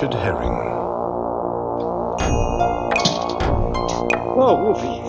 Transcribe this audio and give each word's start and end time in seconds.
Richard 0.00 0.14
Herring. 0.14 0.54
Oh, 4.38 4.54
Wolfie. 4.62 5.00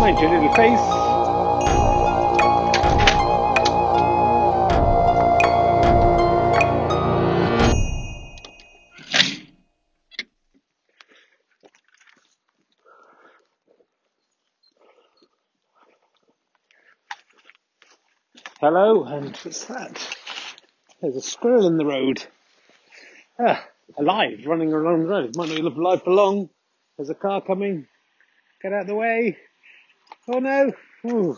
Mind 0.00 0.18
your 0.18 0.30
little 0.30 0.54
face. 0.54 0.80
Hello, 18.58 19.04
and 19.04 19.36
what's 19.36 19.66
that? 19.66 20.16
There's 21.02 21.16
a 21.16 21.20
squirrel 21.20 21.66
in 21.66 21.76
the 21.76 21.84
road. 21.84 22.26
Ah, 23.38 23.66
alive, 23.98 24.44
running 24.46 24.72
along 24.72 25.00
the 25.00 25.08
road. 25.08 25.36
Might 25.36 25.48
not 25.48 25.58
live 25.58 25.76
alive 25.76 26.02
for 26.04 26.12
long. 26.12 26.50
There's 26.96 27.10
a 27.10 27.14
car 27.14 27.40
coming. 27.40 27.88
Get 28.62 28.72
out 28.72 28.82
of 28.82 28.86
the 28.86 28.94
way. 28.94 29.36
Oh 30.28 30.38
no. 30.38 30.72
Ooh. 31.06 31.36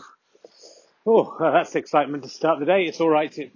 Oh, 1.05 1.35
well, 1.39 1.53
that's 1.53 1.75
excitement 1.75 2.23
to 2.23 2.29
start 2.29 2.59
the 2.59 2.65
day. 2.65 2.83
It's 2.83 3.01
alright. 3.01 3.35
It 3.39 3.51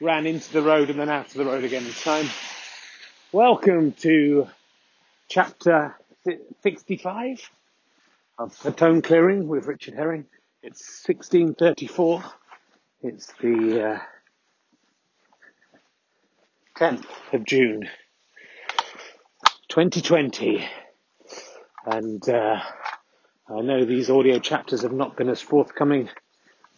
ran 0.00 0.26
into 0.26 0.52
the 0.52 0.62
road 0.62 0.90
and 0.90 0.98
then 0.98 1.08
out 1.08 1.26
of 1.28 1.34
the 1.34 1.44
road 1.44 1.62
again 1.62 1.84
this 1.84 2.02
time. 2.02 2.28
Welcome 3.30 3.92
to 4.00 4.48
chapter 5.28 5.94
65 6.62 7.50
of 8.38 8.60
The 8.62 8.72
Stone 8.72 9.02
Clearing 9.02 9.46
with 9.46 9.66
Richard 9.66 9.94
Herring. 9.94 10.24
It's 10.64 11.04
1634. 11.06 12.24
It's 13.02 13.32
the 13.40 13.90
uh, 13.90 13.98
10th 16.80 17.04
of 17.34 17.44
June 17.44 17.86
2020. 19.68 20.66
And 21.84 22.26
uh, 22.26 22.58
I 23.50 23.60
know 23.60 23.84
these 23.84 24.08
audio 24.08 24.38
chapters 24.38 24.80
have 24.80 24.92
not 24.92 25.14
been 25.14 25.28
as 25.28 25.42
forthcoming 25.42 26.08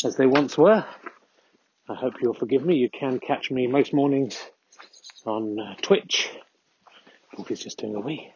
as 0.04 0.16
they 0.16 0.26
once 0.26 0.58
were. 0.58 0.84
I 1.88 1.94
hope 1.94 2.14
you'll 2.20 2.34
forgive 2.34 2.64
me. 2.64 2.78
You 2.78 2.90
can 2.90 3.20
catch 3.20 3.52
me 3.52 3.68
most 3.68 3.94
mornings 3.94 4.44
on 5.24 5.60
uh, 5.60 5.76
Twitch. 5.82 6.30
Wolfie's 7.38 7.62
just 7.62 7.78
doing 7.78 7.94
a 7.94 8.00
wee. 8.00 8.28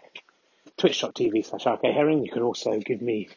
Twitch.tv 0.77 1.45
slash 1.45 1.67
RK 1.67 1.83
Herring. 1.83 2.25
You 2.25 2.31
can 2.31 2.43
also 2.43 2.79
give 2.79 3.03
me 3.03 3.29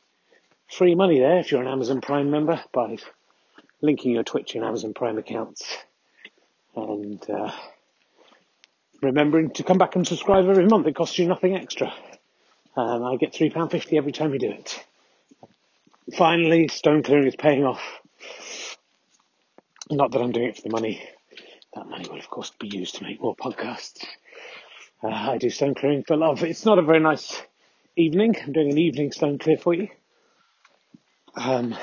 free 0.67 0.93
money 0.93 1.17
there 1.17 1.39
if 1.39 1.51
you're 1.51 1.63
an 1.63 1.67
Amazon 1.67 1.99
Prime 1.99 2.29
member 2.29 2.63
by 2.71 2.97
linking 3.81 4.11
your 4.11 4.23
Twitch 4.23 4.53
and 4.53 4.63
Amazon 4.63 4.93
Prime 4.93 5.17
accounts. 5.17 5.63
And 6.75 7.27
uh, 7.27 7.51
remembering 9.01 9.51
to 9.51 9.63
come 9.63 9.77
back 9.77 9.95
and 9.95 10.07
subscribe 10.07 10.47
every 10.47 10.65
month. 10.65 10.87
It 10.87 10.95
costs 10.95 11.17
you 11.19 11.27
nothing 11.27 11.55
extra. 11.55 11.93
Um, 12.75 13.03
I 13.03 13.15
get 13.17 13.33
£3.50 13.33 13.97
every 13.97 14.11
time 14.11 14.33
you 14.33 14.39
do 14.39 14.51
it. 14.51 14.85
Finally, 16.17 16.67
stone 16.69 17.03
clearing 17.03 17.27
is 17.27 17.35
paying 17.35 17.63
off. 17.63 17.81
Not 19.89 20.11
that 20.11 20.21
I'm 20.21 20.31
doing 20.31 20.49
it 20.49 20.55
for 20.55 20.63
the 20.63 20.69
money. 20.69 21.01
That 21.75 21.87
money 21.87 22.07
will, 22.09 22.19
of 22.19 22.29
course, 22.29 22.51
be 22.59 22.67
used 22.67 22.95
to 22.95 23.03
make 23.03 23.21
more 23.21 23.35
podcasts. 23.35 24.05
Uh, 25.03 25.07
I 25.07 25.37
do 25.37 25.49
stone 25.49 25.75
clearing 25.75 26.03
for 26.03 26.17
love. 26.17 26.43
It's 26.43 26.65
not 26.65 26.79
a 26.79 26.81
very 26.81 26.99
nice 26.99 27.41
evening. 27.95 28.35
I'm 28.41 28.53
doing 28.53 28.71
an 28.71 28.77
evening 28.77 29.11
stone 29.11 29.37
clear 29.37 29.57
for 29.57 29.73
you. 29.73 29.87
Um, 31.35 31.75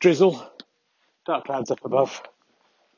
drizzle, 0.00 0.46
dark 1.26 1.46
clouds 1.46 1.70
up 1.70 1.84
above. 1.84 2.22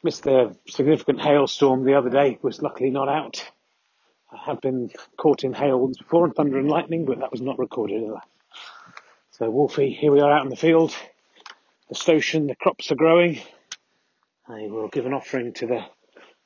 Missed 0.07 0.23
the 0.23 0.57
significant 0.69 1.21
hailstorm 1.21 1.85
the 1.85 1.95
other 1.95 2.11
day. 2.11 2.39
Was 2.41 2.63
luckily 2.63 2.91
not 2.91 3.09
out. 3.09 3.45
I 4.31 4.37
have 4.47 4.61
been 4.61 4.93
caught 5.17 5.43
in 5.43 5.53
hail 5.53 5.81
once 5.81 5.99
before 5.99 6.25
and 6.25 6.33
thunder 6.33 6.61
and 6.61 6.69
lightning, 6.69 7.07
but 7.07 7.19
that 7.19 7.33
was 7.33 7.41
not 7.41 7.59
recorded. 7.59 8.05
Either. 8.05 8.21
So 9.33 9.51
Wolfie, 9.51 9.91
here 9.91 10.13
we 10.13 10.21
are 10.21 10.31
out 10.31 10.45
in 10.45 10.49
the 10.49 10.55
field. 10.55 10.95
The 11.89 11.97
station, 11.97 12.47
the 12.47 12.55
crops 12.55 12.93
are 12.93 12.95
growing. 12.95 13.41
I 14.47 14.69
will 14.69 14.87
give 14.87 15.07
an 15.07 15.13
offering 15.13 15.55
to 15.55 15.67
the 15.67 15.85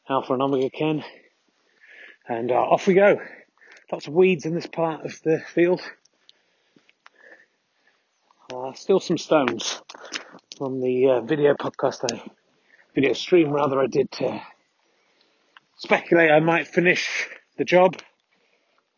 Alpha 0.09 0.33
and 0.33 0.41
Omega 0.41 0.71
cairn. 0.71 1.05
And 2.27 2.51
uh, 2.51 2.55
off 2.55 2.87
we 2.87 2.95
go. 2.95 3.21
Lots 3.93 4.07
of 4.07 4.15
weeds 4.15 4.47
in 4.47 4.55
this 4.55 4.69
part 4.69 5.05
of 5.05 5.21
the 5.23 5.39
field. 5.53 5.83
Uh, 8.51 8.73
still 8.73 9.01
some 9.01 9.19
stones 9.19 9.83
on 10.61 10.81
the 10.81 11.11
uh, 11.11 11.21
video 11.21 11.53
podcast 11.53 12.11
I, 12.11 12.23
video 12.95 13.13
stream 13.13 13.51
rather 13.51 13.81
I 13.81 13.87
did 13.87 14.09
uh, 14.21 14.41
speculate 15.77 16.31
I 16.31 16.41
might 16.41 16.67
finish 16.67 17.29
the 17.57 17.65
job. 17.65 17.97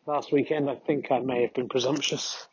Last 0.06 0.32
weekend 0.32 0.68
I 0.70 0.76
think 0.76 1.10
I 1.10 1.20
may 1.20 1.42
have 1.42 1.54
been 1.54 1.68
presumptuous. 1.68 2.46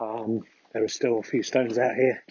Um, 0.00 0.42
there 0.72 0.82
are 0.82 0.88
still 0.88 1.18
a 1.18 1.22
few 1.22 1.42
stones 1.42 1.78
out 1.78 1.94
here. 1.94 2.22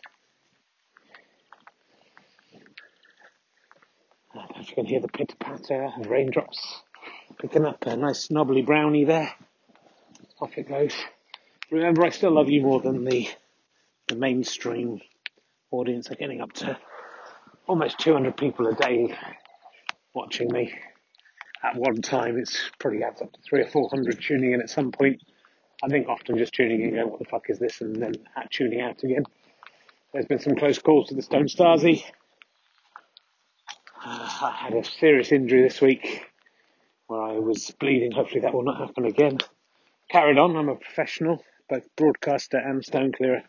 I 4.34 4.38
don't 4.40 4.56
know 4.56 4.62
if 4.62 4.70
you 4.70 4.76
can 4.76 4.86
hear 4.86 5.02
the 5.02 5.08
pitter 5.08 5.36
patter 5.40 5.92
and 5.96 6.06
raindrops 6.06 6.82
picking 7.40 7.66
up 7.66 7.86
a 7.86 7.96
nice 7.98 8.30
knobbly 8.30 8.62
brownie 8.62 9.06
there. 9.06 9.34
Off 10.40 10.58
it 10.58 10.68
goes. 10.68 10.94
Remember, 11.70 12.04
I 12.04 12.10
still 12.10 12.32
love 12.32 12.50
you 12.50 12.62
more 12.62 12.82
than 12.82 13.06
the 13.06 13.30
the 14.08 14.16
mainstream 14.16 15.00
audience 15.72 16.12
are 16.12 16.16
getting 16.16 16.42
up 16.42 16.52
to 16.52 16.78
almost 17.72 18.00
200 18.00 18.36
people 18.36 18.68
a 18.68 18.74
day 18.74 19.16
watching 20.14 20.52
me 20.52 20.74
at 21.64 21.78
one 21.78 22.02
time. 22.02 22.38
It's 22.38 22.70
probably 22.80 23.02
adds 23.02 23.22
up 23.22 23.32
to 23.32 23.40
three 23.48 23.62
or 23.62 23.68
400 23.70 24.22
tuning 24.22 24.52
in 24.52 24.60
at 24.60 24.70
some 24.70 24.92
point. 24.92 25.22
I 25.82 25.88
think 25.88 26.10
often 26.10 26.38
just 26.38 26.54
tuning 26.54 26.82
in, 26.82 26.96
going, 26.96 27.10
what 27.10 27.20
the 27.20 27.26
fuck 27.26 27.46
is 27.48 27.60
this? 27.60 27.80
And 27.80 27.96
then 27.96 28.12
tuning 28.50 28.82
out 28.82 29.02
again. 29.04 29.24
There's 30.12 30.26
been 30.26 30.40
some 30.40 30.58
close 30.58 30.80
calls 30.80 31.08
to 31.08 31.16
the 31.16 31.22
Stone 31.22 31.46
Stasi. 31.46 32.04
Uh, 34.04 34.30
I 34.42 34.52
had 34.66 34.74
a 34.74 34.84
serious 34.84 35.32
injury 35.32 35.62
this 35.62 35.80
week 35.80 36.26
where 37.08 37.22
I 37.22 37.40
was 37.40 37.72
bleeding. 37.80 38.12
Hopefully 38.12 38.42
that 38.42 38.54
will 38.54 38.66
not 38.66 38.86
happen 38.86 39.06
again. 39.06 39.38
Carried 40.12 40.38
on. 40.38 40.58
I'm 40.58 40.68
a 40.68 40.76
professional, 40.76 41.42
both 41.70 41.88
broadcaster 41.96 42.58
and 42.58 42.84
stone 42.84 43.14
clearer 43.14 43.44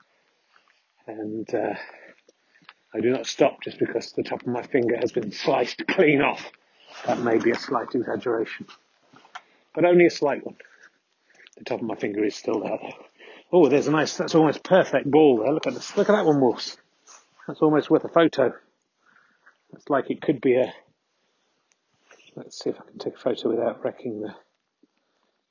and 1.09 1.53
uh, 1.53 1.75
I 2.95 3.01
do 3.01 3.11
not 3.11 3.27
stop 3.27 3.63
just 3.63 3.79
because 3.79 4.13
the 4.13 4.23
top 4.23 4.43
of 4.43 4.49
my 4.49 4.63
finger 4.63 4.97
has 4.97 5.13
been 5.13 5.33
sliced 5.33 5.87
clean 5.89 6.21
off. 6.21 6.51
That 7.07 7.21
may 7.21 7.39
be 7.39 7.51
a 7.51 7.59
slight 7.59 7.95
exaggeration, 7.95 8.67
but 9.75 9.85
only 9.85 10.07
a 10.07 10.11
slight 10.11 10.45
one. 10.45 10.57
The 11.57 11.65
top 11.65 11.81
of 11.81 11.87
my 11.87 11.97
finger 11.97 12.23
is 12.25 12.37
still 12.37 12.61
there. 12.61 12.79
Oh, 13.51 13.69
there's 13.69 13.87
a 13.87 13.91
nice, 13.91 14.17
that's 14.17 14.35
almost 14.35 14.63
perfect 14.63 15.11
ball 15.11 15.39
there. 15.39 15.53
Look 15.53 15.67
at 15.67 15.75
this, 15.75 15.97
look 15.97 16.09
at 16.09 16.13
that 16.13 16.27
one, 16.27 16.41
Wolves. 16.41 16.77
That's 17.47 17.61
almost 17.61 17.91
worth 17.91 18.05
a 18.05 18.09
photo. 18.09 18.55
It's 19.73 19.89
like 19.89 20.11
it 20.11 20.21
could 20.21 20.41
be 20.41 20.57
a, 20.57 20.73
let's 22.37 22.63
see 22.63 22.71
if 22.71 22.81
I 22.81 22.85
can 22.85 22.99
take 22.99 23.15
a 23.15 23.19
photo 23.19 23.49
without 23.49 23.83
wrecking 23.83 24.21
the 24.21 24.35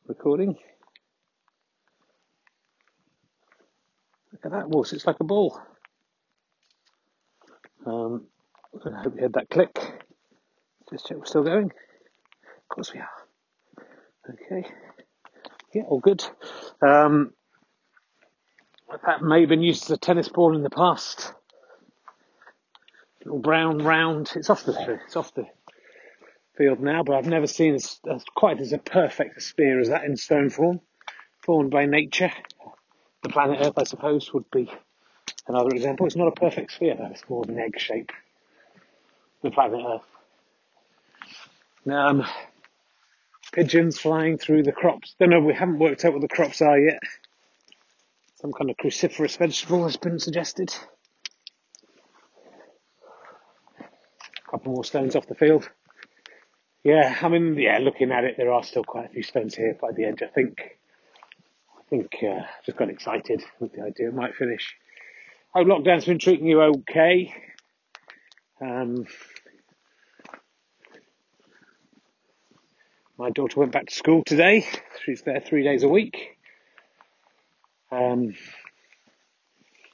recording. 0.07 0.57
Look 4.31 4.46
at 4.46 4.51
that 4.51 4.69
wolf, 4.69 4.94
it's 4.94 5.07
like 5.07 5.19
a 5.19 5.24
ball. 5.24 5.59
Um, 7.86 8.25
I 8.86 9.02
hope 9.02 9.16
you 9.16 9.22
heard 9.22 9.34
that 9.34 9.50
click. 9.50 9.78
Just 10.90 11.08
check 11.08 11.18
we're 11.18 11.25
still 11.25 11.44
going. 11.44 11.66
Of 11.66 12.68
course 12.69 12.94
we 12.94 13.00
are. 13.00 13.09
Okay. 14.30 14.68
Yeah, 15.74 15.83
all 15.83 16.00
good. 16.00 16.24
Um, 16.81 17.33
that 19.06 19.22
may 19.22 19.42
have 19.42 19.50
been 19.50 19.62
used 19.62 19.83
as 19.83 19.92
a 19.92 19.98
tennis 19.98 20.30
ball 20.30 20.56
in 20.56 20.63
the 20.63 20.69
past. 20.69 21.33
Little 23.24 23.39
brown 23.39 23.80
round. 23.80 24.31
It's 24.36 24.50
off 24.50 24.63
the 24.63 25.00
it's 25.06 25.16
off 25.16 25.33
the 25.33 25.45
field 26.57 26.81
now, 26.81 27.04
but 27.04 27.16
I've 27.16 27.28
never 27.28 27.48
seen 27.48 27.75
as, 27.75 28.00
as 28.12 28.24
quite 28.36 28.60
as 28.60 28.74
a 28.74 28.78
perfect 28.78 29.42
spear 29.42 29.80
as 29.80 29.89
that 29.89 30.04
in 30.04 30.18
stone 30.18 30.50
form, 30.50 30.81
formed 31.39 31.72
by 31.72 31.86
nature 31.86 32.31
the 33.24 33.30
planet 33.30 33.60
Earth, 33.62 33.78
I 33.78 33.83
suppose, 33.83 34.33
would 34.33 34.50
be 34.51 34.72
another 35.48 35.70
example. 35.70 36.06
It's 36.06 36.16
not 36.16 36.28
a 36.28 36.32
perfect 36.32 36.72
sphere. 36.72 36.98
It's 37.12 37.24
more 37.30 37.44
of 37.44 37.50
an 37.50 37.60
egg 37.60 37.80
shape. 37.80 38.12
The 39.44 39.52
planet 39.52 39.82
Earth. 39.86 40.02
Um, 41.92 42.26
pigeons 43.52 44.00
flying 44.00 44.38
through 44.38 44.64
the 44.64 44.72
crops. 44.72 45.16
Don't 45.20 45.30
know. 45.30 45.40
We 45.40 45.54
haven't 45.54 45.80
worked 45.80 46.06
out 46.06 46.14
what 46.14 46.22
the 46.22 46.28
crops 46.28 46.62
are 46.62 46.78
yet. 46.78 47.00
Some 48.36 48.54
kind 48.54 48.70
of 48.70 48.78
cruciferous 48.78 49.38
vegetable 49.38 49.84
has 49.84 49.98
been 49.98 50.20
suggested. 50.20 50.74
A 53.80 54.52
couple 54.52 54.74
more 54.74 54.84
stones 54.84 55.16
off 55.16 55.28
the 55.28 55.36
field. 55.36 55.70
Yeah, 56.84 57.16
I 57.22 57.30
mean, 57.30 57.56
yeah, 57.60 57.78
looking 57.78 58.12
at 58.12 58.24
it, 58.24 58.36
there 58.38 58.52
are 58.52 58.64
still 58.64 58.84
quite 58.84 59.06
a 59.06 59.10
few 59.10 59.22
stones 59.22 59.56
here 59.56 59.78
by 59.80 59.92
the 59.92 60.06
edge, 60.06 60.24
I 60.24 60.28
think 60.28 60.80
I 61.78 61.84
think 61.90 62.16
uh, 62.24 62.44
just 62.66 62.78
got 62.78 62.90
excited 62.90 63.44
with 63.60 63.74
the 63.74 63.82
idea 63.84 64.08
it 64.08 64.16
might 64.16 64.34
finish. 64.36 64.76
Hope 65.53 65.68
lockdown's 65.68 66.06
been 66.06 66.19
treating 66.19 66.48
you 66.48 66.62
okay. 66.62 67.33
Um, 68.62 69.06
My 73.21 73.30
daughter 73.30 73.59
went 73.59 73.71
back 73.71 73.86
to 73.86 73.94
school 73.94 74.24
today. 74.24 74.65
She's 75.06 75.21
there 75.21 75.39
three 75.39 75.62
days 75.63 75.83
a 75.83 75.88
week. 75.88 76.39
Um, 77.92 78.33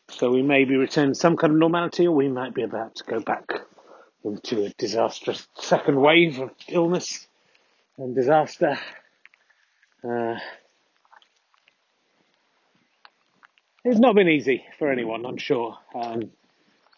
so 0.08 0.32
we 0.32 0.42
may 0.42 0.64
be 0.64 0.78
returning 0.78 1.14
some 1.14 1.36
kind 1.36 1.52
of 1.52 1.60
normality, 1.60 2.08
or 2.08 2.16
we 2.16 2.30
might 2.30 2.54
be 2.54 2.64
about 2.64 2.96
to 2.96 3.04
go 3.04 3.20
back 3.20 3.44
into 4.24 4.64
a 4.64 4.70
disastrous 4.78 5.46
second 5.56 6.00
wave 6.00 6.40
of 6.40 6.52
illness 6.70 7.28
and 7.98 8.16
disaster. 8.16 8.80
Uh, 10.02 10.36
it's 13.84 14.00
not 14.00 14.16
been 14.16 14.28
easy 14.28 14.64
for 14.78 14.92
anyone, 14.92 15.26
I'm 15.26 15.38
sure. 15.38 15.78
Um, 15.96 16.32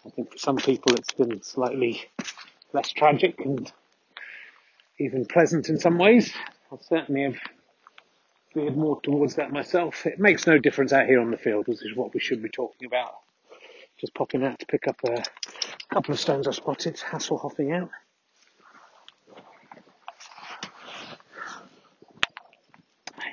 I 0.06 0.10
think 0.10 0.32
for 0.32 0.38
some 0.38 0.58
people 0.58 0.94
it's 0.96 1.14
been 1.14 1.42
slightly 1.44 2.04
less 2.74 2.92
tragic 2.92 3.40
and 3.40 3.72
even 5.00 5.26
pleasant 5.26 5.70
in 5.70 5.80
some 5.80 5.98
ways. 5.98 6.34
I 6.72 6.78
certainly 6.82 7.24
have 7.24 7.38
veered 8.54 8.78
more 8.78 9.00
towards 9.02 9.36
that 9.36 9.52
myself. 9.52 10.06
It 10.06 10.20
makes 10.20 10.48
no 10.48 10.58
difference 10.58 10.94
out 10.94 11.08
here 11.08 11.20
on 11.20 11.32
the 11.32 11.38
field, 11.38 11.68
which 11.68 11.86
is 11.86 11.96
what 11.96 12.14
we 12.14 12.20
should 12.20 12.42
be 12.42 12.50
talking 12.50 12.88
about. 12.88 13.14
Just 14.00 14.14
popping 14.14 14.44
out 14.44 14.60
to 14.60 14.66
pick 14.66 14.88
up 14.88 15.00
a 15.06 15.24
couple 15.94 16.14
of 16.14 16.20
stones 16.20 16.48
I 16.48 16.52
spotted, 16.52 16.96
Hasselhoffing 16.96 17.76
out. 17.76 17.90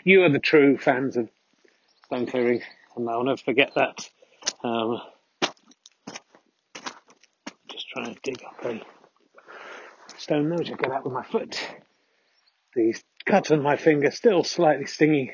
You 0.04 0.22
are 0.24 0.28
the 0.28 0.38
true 0.38 0.76
fans 0.78 1.16
of 1.16 1.28
stone 2.04 2.26
clearing, 2.26 2.62
and 2.96 3.08
I'll 3.08 3.24
never 3.24 3.36
forget 3.36 3.72
that. 3.74 4.08
Um, 4.64 5.00
just 7.70 7.88
trying 7.88 8.14
to 8.14 8.20
dig 8.22 8.42
up 8.42 8.64
a 8.64 8.80
stone 10.18 10.48
there, 10.48 10.58
which 10.58 10.68
get 10.68 10.90
out 10.90 11.04
with 11.04 11.12
my 11.12 11.24
foot. 11.24 11.60
The 12.74 12.94
cut 13.26 13.50
on 13.50 13.62
my 13.62 13.76
finger 13.76 14.10
still 14.10 14.44
slightly 14.44 14.86
stingy, 14.86 15.32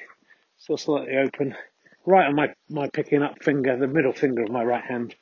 still 0.59 0.77
slightly 0.77 1.17
open. 1.17 1.55
Right 2.05 2.27
on 2.27 2.35
my, 2.35 2.49
my 2.69 2.89
picking 2.89 3.23
up 3.23 3.43
finger, 3.43 3.77
the 3.79 3.87
middle 3.87 4.13
finger 4.13 4.43
of 4.43 4.51
my 4.51 4.65
right 4.65 4.85
hand. 4.85 5.15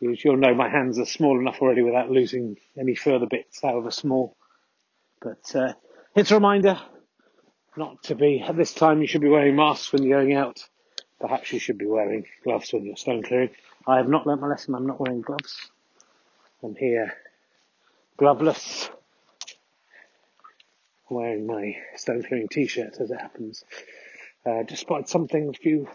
You'll 0.00 0.36
know 0.36 0.54
my 0.54 0.68
hands 0.68 0.98
are 0.98 1.06
small 1.06 1.40
enough 1.40 1.60
already 1.60 1.82
without 1.82 2.10
losing 2.10 2.56
any 2.78 2.94
further 2.94 3.26
bits, 3.26 3.60
however 3.62 3.90
small. 3.90 4.36
But 5.20 5.56
uh, 5.56 5.72
it's 6.14 6.30
a 6.30 6.34
reminder 6.34 6.78
not 7.76 8.02
to 8.04 8.14
be, 8.14 8.44
at 8.46 8.56
this 8.56 8.74
time 8.74 9.00
you 9.00 9.06
should 9.06 9.22
be 9.22 9.28
wearing 9.28 9.56
masks 9.56 9.92
when 9.92 10.02
you're 10.02 10.22
going 10.22 10.34
out. 10.34 10.60
Perhaps 11.20 11.52
you 11.52 11.58
should 11.58 11.78
be 11.78 11.86
wearing 11.86 12.24
gloves 12.44 12.72
when 12.72 12.84
you're 12.84 12.96
stone 12.96 13.22
clearing. 13.22 13.50
I 13.86 13.96
have 13.96 14.08
not 14.08 14.26
learnt 14.26 14.40
my 14.40 14.48
lesson, 14.48 14.74
I'm 14.74 14.86
not 14.86 15.00
wearing 15.00 15.20
gloves. 15.20 15.70
I'm 16.62 16.76
here 16.76 17.14
gloveless, 18.18 18.90
wearing 21.08 21.46
my 21.46 21.76
stone 21.96 22.22
clearing 22.22 22.48
t-shirt 22.48 22.96
as 23.00 23.10
it 23.10 23.20
happens. 23.20 23.64
Uh, 24.44 24.62
spotted 24.74 25.08
something, 25.08 25.48
a 25.48 25.52
few, 25.52 25.88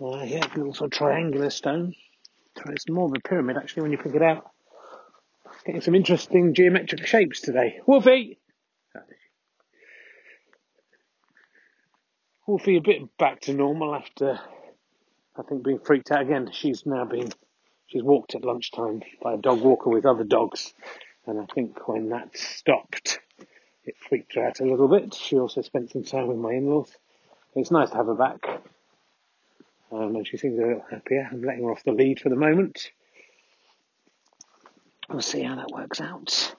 uh, 0.00 0.22
yeah, 0.24 0.46
a 0.46 0.56
little 0.56 0.74
sort 0.74 0.92
of 0.92 0.98
triangular 0.98 1.50
stone. 1.50 1.94
It's 2.66 2.88
more 2.88 3.06
of 3.06 3.14
a 3.14 3.28
pyramid 3.28 3.56
actually 3.56 3.82
when 3.82 3.92
you 3.92 3.98
pick 3.98 4.14
it 4.14 4.22
out. 4.22 4.50
Getting 5.64 5.80
some 5.80 5.94
interesting 5.94 6.54
geometric 6.54 7.06
shapes 7.06 7.40
today. 7.40 7.80
Wolfie! 7.86 8.38
Wolfie 12.46 12.76
a 12.76 12.80
bit 12.80 13.16
back 13.18 13.40
to 13.40 13.52
normal 13.52 13.92
after, 13.92 14.38
I 15.36 15.42
think, 15.42 15.64
being 15.64 15.80
freaked 15.80 16.12
out 16.12 16.22
again. 16.22 16.50
She's 16.52 16.86
now 16.86 17.04
been, 17.04 17.28
she's 17.88 18.04
walked 18.04 18.36
at 18.36 18.44
lunchtime 18.44 19.02
by 19.20 19.34
a 19.34 19.36
dog 19.36 19.62
walker 19.62 19.90
with 19.90 20.06
other 20.06 20.22
dogs. 20.22 20.72
And 21.26 21.40
I 21.40 21.46
think 21.52 21.88
when 21.88 22.10
that 22.10 22.36
stopped, 22.36 23.18
it 23.84 23.96
freaked 23.96 24.36
her 24.36 24.46
out 24.46 24.60
a 24.60 24.64
little 24.64 24.86
bit. 24.86 25.12
She 25.14 25.36
also 25.36 25.60
spent 25.62 25.90
some 25.90 26.04
time 26.04 26.28
with 26.28 26.38
my 26.38 26.52
in-laws. 26.52 26.96
It's 27.56 27.72
nice 27.72 27.90
to 27.90 27.96
have 27.96 28.06
her 28.06 28.14
back. 28.14 28.38
Um, 29.90 30.14
and 30.14 30.26
she 30.26 30.36
seems 30.36 30.58
a 30.58 30.62
little 30.62 30.84
happier. 30.88 31.28
I'm 31.30 31.42
letting 31.42 31.64
her 31.64 31.72
off 31.72 31.82
the 31.82 31.92
lead 31.92 32.20
for 32.20 32.28
the 32.28 32.36
moment. 32.36 32.92
We'll 35.08 35.20
see 35.20 35.42
how 35.42 35.56
that 35.56 35.70
works 35.72 36.00
out. 36.00 36.55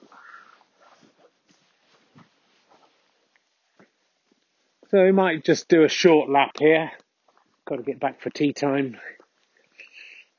So 4.90 5.04
we 5.04 5.12
might 5.12 5.44
just 5.44 5.68
do 5.68 5.84
a 5.84 5.88
short 5.88 6.30
lap 6.30 6.52
here. 6.58 6.90
Got 7.66 7.76
to 7.76 7.82
get 7.82 8.00
back 8.00 8.22
for 8.22 8.30
tea 8.30 8.54
time. 8.54 8.96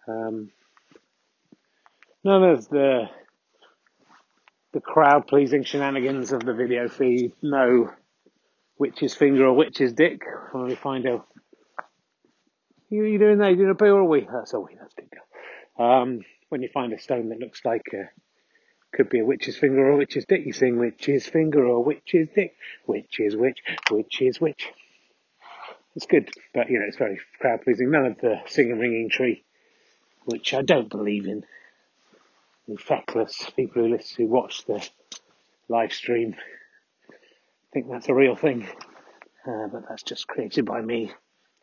Um, 0.08 0.50
none 2.24 2.44
of 2.44 2.68
the 2.70 3.10
the 4.74 4.82
crowd 4.82 5.28
pleasing 5.28 5.64
shenanigans 5.64 6.32
of 6.32 6.44
the 6.44 6.54
video 6.54 6.88
feed. 6.88 7.34
No 7.44 7.92
witch's 8.80 9.14
finger 9.14 9.46
or 9.46 9.54
witch's 9.54 9.94
dick. 9.94 10.22
When 10.52 10.66
we 10.66 10.76
find 10.76 11.08
out 11.08 11.28
you, 12.90 13.04
you 13.04 13.20
doing 13.20 13.38
there? 13.38 13.52
You 13.52 13.56
doing 13.56 13.70
a 13.70 13.76
poo 13.76 13.86
or 13.86 14.00
a 14.00 14.06
wee? 14.06 14.28
That's 14.32 14.54
a 14.54 14.60
wee, 14.60 14.76
that's 14.80 14.94
a 14.98 15.02
big. 15.02 15.10
Um, 15.78 16.22
when 16.50 16.64
you 16.64 16.70
find 16.74 16.92
a 16.92 17.00
stone 17.00 17.30
that 17.30 17.40
looks 17.40 17.64
like 17.64 17.84
a, 17.94 18.10
could 18.94 19.10
be 19.10 19.20
a 19.20 19.26
witch's 19.26 19.58
finger 19.58 19.86
or 19.86 19.92
a 19.92 19.98
witch's 19.98 20.26
dick, 20.26 20.46
you 20.46 20.54
sing 20.54 20.78
witch's 20.78 21.28
finger 21.28 21.66
or 21.66 21.84
witch's 21.84 22.30
dick, 22.34 22.56
which 22.86 23.20
is 23.20 23.36
which, 23.36 23.60
witch 23.92 24.22
is 24.22 24.40
which. 24.42 24.70
It's 25.96 26.06
good, 26.06 26.30
but 26.54 26.70
you 26.70 26.80
know, 26.80 26.86
it's 26.88 26.98
very 26.98 27.20
crowd 27.40 27.62
pleasing. 27.64 27.92
None 27.92 28.06
of 28.06 28.18
the 28.20 28.42
singing 28.48 28.80
ringing 28.80 29.10
tree, 29.10 29.44
which 30.26 30.54
I 30.54 30.62
don't 30.62 30.90
believe 30.90 31.26
in. 31.26 31.44
The 32.68 32.78
feckless 32.78 33.50
people 33.56 33.84
who 33.84 33.90
listen, 33.90 34.26
who 34.26 34.32
watch 34.32 34.66
the 34.66 34.88
live 35.68 35.92
stream 35.92 36.36
think 37.74 37.88
that's 37.90 38.10
a 38.10 38.14
real 38.14 38.36
thing, 38.36 38.68
uh, 39.48 39.68
but 39.72 39.84
that's 39.90 40.04
just 40.04 40.28
created 40.28 40.66
by 40.66 40.82
me 40.82 41.12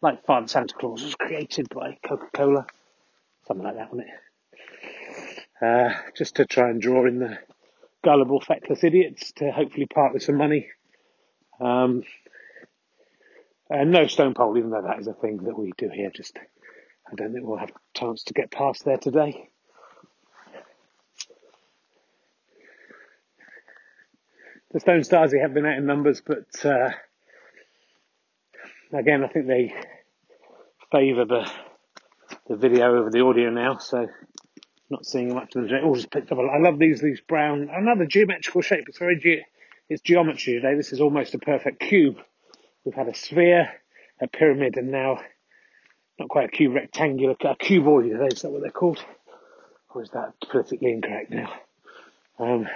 like 0.02 0.25
Father 0.25 0.49
Santa 0.49 0.75
Claus 0.75 1.02
was 1.02 1.14
created 1.14 1.69
by 1.69 1.99
Coca-Cola, 2.06 2.67
something 3.46 3.64
like 3.64 3.76
that, 3.76 3.93
wasn't 3.93 4.08
it? 4.08 4.25
Uh, 5.60 5.88
just 6.16 6.36
to 6.36 6.44
try 6.44 6.68
and 6.68 6.82
draw 6.82 7.06
in 7.06 7.18
the 7.18 7.38
gullible, 8.04 8.40
feckless 8.40 8.84
idiots 8.84 9.32
to 9.32 9.50
hopefully 9.50 9.86
part 9.86 10.12
with 10.12 10.22
some 10.22 10.36
money. 10.36 10.68
Um, 11.60 12.02
and 13.70 13.90
no 13.90 14.06
stone 14.06 14.34
pole, 14.34 14.56
even 14.58 14.70
though 14.70 14.82
that 14.82 15.00
is 15.00 15.06
a 15.06 15.14
thing 15.14 15.38
that 15.44 15.58
we 15.58 15.72
do 15.78 15.88
here. 15.88 16.10
Just, 16.14 16.38
I 17.10 17.14
don't 17.14 17.32
think 17.32 17.46
we'll 17.46 17.58
have 17.58 17.72
chance 17.94 18.25
to 18.25 18.34
get 18.34 18.50
past 18.50 18.84
there 18.84 18.98
today. 18.98 19.48
The 24.72 24.80
Stone 24.80 25.00
Stasi 25.00 25.40
have 25.40 25.54
been 25.54 25.64
out 25.64 25.78
in 25.78 25.86
numbers, 25.86 26.20
but 26.20 26.64
uh, 26.64 26.90
again, 28.92 29.25
I 29.25 29.28
think 29.28 29.46
they 29.46 29.75
favour 30.92 31.25
the 31.25 31.50
the 32.48 32.56
video 32.56 32.96
over 32.96 33.10
the 33.10 33.25
audio 33.25 33.50
now, 33.50 33.78
so 33.78 34.06
not 34.90 35.07
seeing 35.07 35.35
much 35.35 35.55
of 35.57 35.69
the. 35.69 35.81
Oh, 35.83 35.95
just 35.95 36.11
picked 36.11 36.31
up. 36.33 36.38
I 36.38 36.59
love 36.59 36.78
these 36.78 37.00
these 37.00 37.21
brown. 37.21 37.69
Another 37.73 38.07
geometrical 38.07 38.62
shape. 38.62 38.85
It's 38.88 38.99
very 38.99 39.19
ge- 39.19 39.45
it's 39.88 40.02
geometry 40.02 40.55
today. 40.55 40.75
This 40.75 40.93
is 40.93 41.00
almost 41.00 41.35
a 41.35 41.38
perfect 41.38 41.81
cube. 41.81 42.16
We've 42.85 42.95
had 42.95 43.09
a 43.09 43.14
sphere, 43.14 43.69
a 44.21 44.28
pyramid, 44.28 44.76
and 44.76 44.90
now 44.90 45.21
not 46.19 46.28
quite 46.28 46.49
a 46.49 46.52
cube, 46.52 46.75
rectangular, 46.75 47.35
a 47.40 47.57
cuboid. 47.57 48.11
Today. 48.11 48.28
Is 48.35 48.43
that 48.43 48.50
what 48.50 48.62
they're 48.62 48.71
called? 48.71 49.05
Or 49.95 50.02
is 50.02 50.11
that 50.11 50.35
politically 50.50 50.93
incorrect 50.93 51.31
now? 51.31 51.52
Um, 52.38 52.69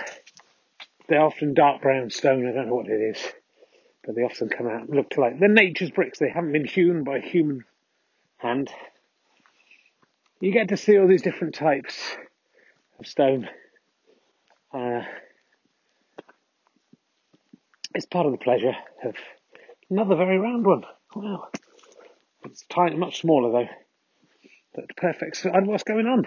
they're 1.09 1.23
often 1.23 1.55
dark 1.55 1.83
brown 1.83 2.11
stone. 2.11 2.49
I 2.49 2.53
don't 2.53 2.69
know 2.69 2.75
what 2.75 2.89
it 2.89 3.01
is 3.17 3.33
but 4.05 4.15
they 4.15 4.23
often 4.23 4.49
come 4.49 4.67
out 4.67 4.83
and 4.83 4.91
look 4.91 5.17
like 5.17 5.39
they're 5.39 5.49
nature's 5.49 5.91
bricks. 5.91 6.19
They 6.19 6.31
haven't 6.31 6.53
been 6.53 6.67
hewn 6.67 7.05
by 7.05 7.21
human 7.21 7.65
hand. 8.39 8.71
You 10.41 10.53
get 10.53 10.71
to 10.71 10.77
see 10.79 10.99
all 10.99 11.07
these 11.07 11.21
different 11.21 11.55
types 11.55 12.17
of 12.99 13.07
stone. 13.07 13.47
Uh, 14.73 15.03
it's 17.95 18.07
part 18.07 18.25
of 18.25 18.33
the 18.33 18.39
pleasure 18.39 18.75
of 19.05 19.15
another 19.91 20.17
very 20.17 20.39
round 20.39 20.65
one. 20.65 20.85
Wow. 21.15 21.49
It's 22.47 22.65
tiny, 22.71 22.97
much 22.97 23.21
smaller 23.21 23.53
though. 23.53 23.71
But 24.75 24.97
perfect. 24.97 25.37
So, 25.37 25.51
what's 25.51 25.85
going 25.85 26.07
on? 26.07 26.27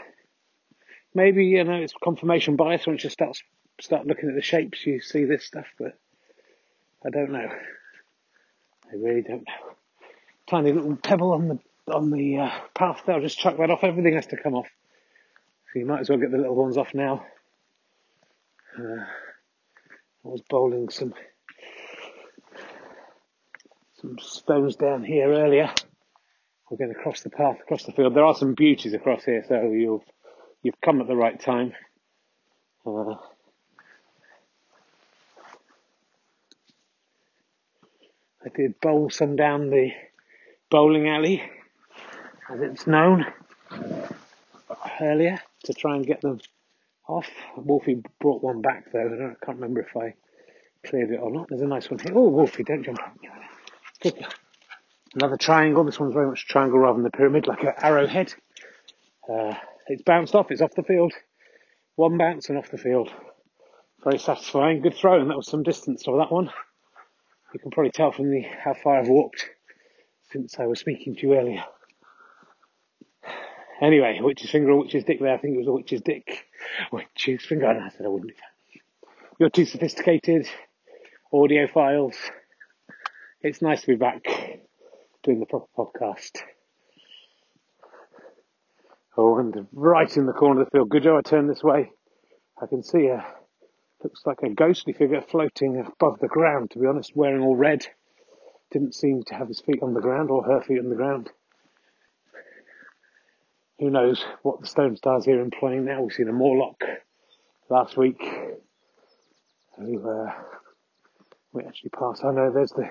Maybe, 1.16 1.46
you 1.46 1.64
know, 1.64 1.82
it's 1.82 1.94
confirmation 2.04 2.56
bias 2.56 2.86
once 2.86 3.04
you 3.04 3.10
start, 3.10 3.38
start 3.82 4.06
looking 4.06 4.30
at 4.30 4.36
the 4.36 4.42
shapes, 4.42 4.86
you 4.86 5.00
see 5.00 5.26
this 5.26 5.46
stuff, 5.46 5.68
but 5.80 5.98
I 7.06 7.10
don't 7.10 7.32
know. 7.32 7.50
I 7.50 8.96
really 8.96 9.22
don't 9.22 9.44
know. 9.48 9.74
Tiny 10.48 10.72
little 10.72 10.98
pebble 10.98 11.32
on 11.32 11.48
the 11.48 11.60
on 11.92 12.12
the 12.12 12.38
uh, 12.38 12.50
path 12.74 13.04
there. 13.06 13.16
I'll 13.16 13.22
just 13.22 13.40
chuck 13.40 13.58
that 13.58 13.70
off. 13.70 13.84
Everything 13.84 14.16
has 14.16 14.28
to 14.28 14.38
come 14.38 14.56
off. 14.56 14.68
So 15.72 15.80
you 15.80 15.86
might 15.86 16.02
as 16.02 16.10
well 16.10 16.20
get 16.20 16.32
the 16.32 16.38
little 16.38 16.56
ones 16.56 16.78
off 16.78 16.94
now. 16.94 17.26
Uh, 18.78 19.04
I 20.26 20.28
was 20.28 20.42
bowling 20.50 20.90
some 20.90 21.14
some 23.96 24.18
stones 24.20 24.76
down 24.76 25.04
here 25.04 25.32
earlier. 25.32 25.74
We're 26.70 26.78
going 26.78 26.94
to 26.94 27.00
cross 27.00 27.22
the 27.22 27.30
path 27.30 27.58
across 27.62 27.84
the 27.84 27.92
field. 27.92 28.16
There 28.16 28.26
are 28.26 28.36
some 28.36 28.54
beauties 28.54 28.94
across 28.94 29.24
here, 29.24 29.44
so 29.48 29.72
you've 29.72 30.04
you've 30.62 30.82
come 30.82 31.02
at 31.02 31.08
the 31.08 31.16
right 31.16 31.40
time. 31.40 31.74
Uh, 32.86 33.16
I 38.46 38.50
did 38.56 38.80
bowl 38.82 39.10
some 39.10 39.36
down 39.36 39.70
the 39.70 39.92
bowling 40.70 41.08
alley, 41.08 41.44
as 42.50 42.62
it's 42.62 42.88
known, 42.88 43.26
earlier 45.02 45.40
to 45.66 45.74
try 45.74 45.96
and 45.96 46.06
get 46.06 46.22
them 46.22 46.40
off. 47.08 47.30
Wolfie 47.58 48.02
brought 48.20 48.44
one 48.44 48.62
back 48.62 48.92
though, 48.92 49.08
I 49.08 49.46
can't 49.46 49.60
remember 49.60 49.82
if 49.82 49.96
I 49.96 50.16
cleared 50.86 51.12
it 51.12 51.20
or 51.20 51.32
not. 51.32 51.48
There's 51.50 51.62
a 51.62 51.68
nice 51.68 51.90
one 51.90 52.00
here. 52.00 52.14
Oh, 52.16 52.30
Wolfie, 52.30 52.64
don't 52.64 52.84
jump 52.84 53.00
on. 53.02 54.12
Another 55.16 55.38
triangle. 55.38 55.84
This 55.84 56.00
one's 56.00 56.14
very 56.14 56.28
much 56.28 56.44
a 56.44 56.52
triangle 56.52 56.80
rather 56.80 56.96
than 56.96 57.04
the 57.04 57.12
pyramid, 57.12 57.48
like 57.48 57.64
an 57.64 57.74
arrowhead. 57.78 58.34
Uh, 59.30 59.54
it's 59.88 60.02
bounced 60.02 60.36
off. 60.36 60.52
It's 60.52 60.62
off 60.62 60.74
the 60.76 60.84
field. 60.84 61.14
One 61.96 62.18
bounce 62.18 62.50
and 62.50 62.58
off 62.58 62.72
the 62.72 62.78
field. 62.78 63.12
Very 64.04 64.18
satisfying. 64.18 64.82
Good 64.82 64.96
throw, 64.96 65.22
and 65.22 65.30
that 65.30 65.38
was 65.38 65.48
some 65.48 65.64
distance 65.64 66.04
for 66.04 66.18
that 66.18 66.32
one. 66.32 66.50
You 67.54 67.60
can 67.60 67.72
probably 67.72 67.92
tell 67.92 68.12
from 68.12 68.32
the 68.32 68.42
how 68.42 68.74
far 68.74 69.00
I've 69.00 69.08
walked 69.08 69.50
since 70.32 70.60
I 70.60 70.66
was 70.66 70.80
speaking 70.80 71.16
to 71.16 71.22
you 71.28 71.36
earlier. 71.36 71.64
Anyway, 73.82 74.20
witch's 74.22 74.50
finger 74.50 74.72
or 74.72 74.80
witch's 74.80 75.04
dick 75.04 75.20
there. 75.20 75.34
I 75.34 75.38
think 75.38 75.56
it 75.56 75.60
was 75.60 75.68
a 75.68 75.72
witch's 75.72 76.02
dick. 76.02 76.46
Witch's 76.92 77.46
finger. 77.46 77.66
And 77.66 77.84
I 77.84 77.90
said 77.90 78.06
I 78.06 78.10
wouldn't 78.10 78.32
do 78.32 78.36
that. 78.36 78.82
You're 79.40 79.50
too 79.50 79.66
sophisticated. 79.66 80.48
Audio 81.34 81.68
files. 81.68 82.16
It's 83.42 83.62
nice 83.62 83.82
to 83.82 83.88
be 83.88 83.96
back 83.96 84.24
doing 85.24 85.40
the 85.40 85.46
proper 85.46 85.68
podcast. 85.78 86.42
Oh, 89.18 89.38
and 89.38 89.68
right 89.74 90.16
in 90.16 90.26
the 90.26 90.34
corner 90.34 90.62
of 90.62 90.68
the 90.68 90.72
field, 90.72 90.90
good 90.90 91.04
job 91.04 91.18
I 91.18 91.30
turned 91.30 91.50
this 91.50 91.64
way. 91.64 91.92
I 92.62 92.68
can 92.68 92.84
see 92.84 93.08
a, 93.08 93.26
looks 94.04 94.22
like 94.26 94.42
a 94.44 94.50
ghostly 94.50 94.94
figure 94.94 95.22
floating 95.22 95.80
above 95.80 96.20
the 96.20 96.28
ground, 96.28 96.72
to 96.72 96.80
be 96.80 96.88
honest, 96.88 97.16
wearing 97.16 97.42
all 97.42 97.56
red. 97.56 97.86
Didn't 98.72 98.96
seem 98.96 99.24
to 99.28 99.36
have 99.36 99.48
his 99.48 99.60
feet 99.60 99.84
on 99.84 99.94
the 99.94 100.02
ground 100.02 100.32
or 100.32 100.44
her 100.44 100.62
feet 100.62 100.80
on 100.80 100.90
the 100.90 100.96
ground. 100.96 101.30
Who 103.84 103.90
knows 103.90 104.24
what 104.44 104.62
the 104.62 104.68
Stone 104.68 104.96
Stasi 104.96 105.26
here 105.26 105.42
employing 105.42 105.84
now? 105.84 106.02
We've 106.02 106.14
seen 106.14 106.30
a 106.30 106.32
Morlock 106.32 106.82
last 107.70 107.98
week. 107.98 108.24
Who, 109.78 110.10
uh, 110.10 110.32
we 111.52 111.66
actually 111.66 111.90
passed. 111.90 112.24
I 112.24 112.32
know 112.32 112.50
there's 112.50 112.72
the 112.72 112.90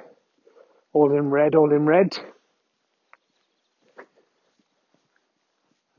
all 0.93 1.17
in 1.17 1.31
red, 1.31 1.55
all 1.55 1.73
in 1.73 1.87
red. 1.87 2.15
I 3.99 4.03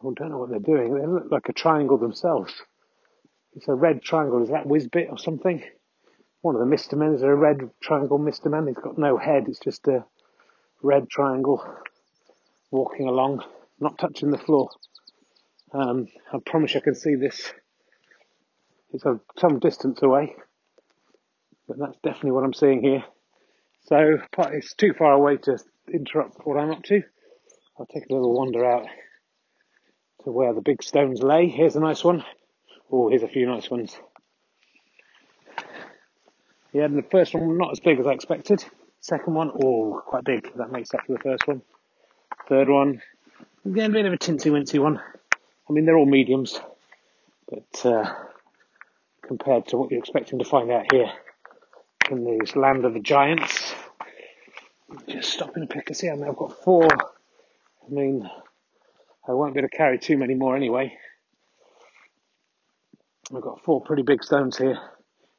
don't 0.03 0.29
know 0.29 0.37
what 0.37 0.51
they're 0.51 0.59
doing. 0.59 0.93
They 0.93 1.07
look 1.07 1.31
like 1.31 1.49
a 1.49 1.53
triangle 1.53 1.97
themselves. 1.97 2.53
It's 3.55 3.67
a 3.67 3.73
red 3.73 4.03
triangle. 4.03 4.43
Is 4.43 4.49
that 4.49 4.67
Whizbit 4.67 5.09
or 5.09 5.17
something? 5.17 5.63
One 6.41 6.53
of 6.53 6.61
the 6.61 6.67
Mr. 6.67 6.93
Men 6.95 7.15
is 7.15 7.23
a 7.23 7.33
red 7.33 7.67
triangle 7.81 8.19
Mr. 8.19 8.51
Man. 8.51 8.67
He's 8.67 8.75
got 8.75 8.99
no 8.99 9.17
head. 9.17 9.45
It's 9.47 9.57
just 9.57 9.87
a 9.87 10.05
red 10.83 11.09
triangle 11.09 11.65
walking 12.69 13.07
along, 13.07 13.43
not 13.83 13.97
touching 13.97 14.31
the 14.31 14.37
floor. 14.37 14.69
Um, 15.73 16.07
I 16.31 16.37
promise 16.45 16.75
I 16.75 16.79
can 16.79 16.95
see 16.95 17.15
this. 17.15 17.53
It's 18.93 19.05
a, 19.05 19.19
some 19.39 19.59
distance 19.59 20.01
away, 20.01 20.35
but 21.67 21.79
that's 21.79 21.97
definitely 22.03 22.31
what 22.31 22.43
I'm 22.43 22.53
seeing 22.53 22.81
here. 22.81 23.03
So 23.85 24.19
it's 24.51 24.73
too 24.75 24.93
far 24.93 25.13
away 25.13 25.37
to 25.37 25.57
interrupt 25.91 26.45
what 26.45 26.57
I'm 26.57 26.71
up 26.71 26.83
to. 26.83 27.01
I'll 27.77 27.87
take 27.87 28.09
a 28.09 28.13
little 28.13 28.33
wander 28.33 28.63
out 28.65 28.87
to 30.23 30.31
where 30.31 30.53
the 30.53 30.61
big 30.61 30.83
stones 30.83 31.21
lay. 31.21 31.49
Here's 31.49 31.75
a 31.75 31.79
nice 31.79 32.03
one. 32.03 32.23
Oh, 32.91 33.09
here's 33.09 33.23
a 33.23 33.27
few 33.27 33.47
nice 33.47 33.69
ones. 33.69 33.97
Yeah, 36.71 36.85
and 36.85 36.97
the 36.97 37.03
first 37.09 37.33
one 37.33 37.57
not 37.57 37.71
as 37.71 37.79
big 37.79 37.99
as 37.99 38.07
I 38.07 38.11
expected. 38.11 38.63
Second 38.99 39.33
one, 39.33 39.51
oh, 39.63 40.01
quite 40.05 40.23
big. 40.23 40.49
That 40.55 40.71
makes 40.71 40.93
up 40.93 41.01
for 41.05 41.13
the 41.13 41.19
first 41.19 41.47
one. 41.47 41.61
Third 42.47 42.69
one, 42.69 43.01
again, 43.65 43.91
a 43.91 43.93
bit 43.93 44.05
of 44.05 44.13
a 44.13 44.17
tinsy 44.17 44.51
wincy 44.51 44.79
one. 44.79 44.99
I 45.69 45.73
mean, 45.73 45.85
they're 45.85 45.97
all 45.97 46.05
mediums, 46.05 46.59
but 47.49 47.85
uh, 47.85 48.13
compared 49.21 49.67
to 49.67 49.77
what 49.77 49.91
you're 49.91 49.99
expecting 49.99 50.39
to 50.39 50.45
find 50.45 50.71
out 50.71 50.91
here 50.91 51.11
in 52.11 52.37
this 52.39 52.55
land 52.55 52.85
of 52.85 52.93
the 52.93 52.99
giants, 52.99 53.73
just 55.07 55.31
stopping 55.31 55.65
to 55.65 55.73
pick 55.73 55.89
a 55.89 55.93
see. 55.93 56.09
I 56.09 56.15
mean, 56.15 56.25
I've 56.27 56.35
got 56.35 56.63
four. 56.63 56.87
I 56.87 57.89
mean, 57.89 58.29
I 59.27 59.31
won't 59.31 59.53
be 59.53 59.59
able 59.59 59.69
to 59.69 59.77
carry 59.77 59.97
too 59.99 60.17
many 60.17 60.35
more 60.35 60.55
anyway. 60.55 60.97
I've 63.33 63.41
got 63.41 63.63
four 63.63 63.81
pretty 63.81 64.03
big 64.03 64.23
stones 64.23 64.57
here. 64.57 64.77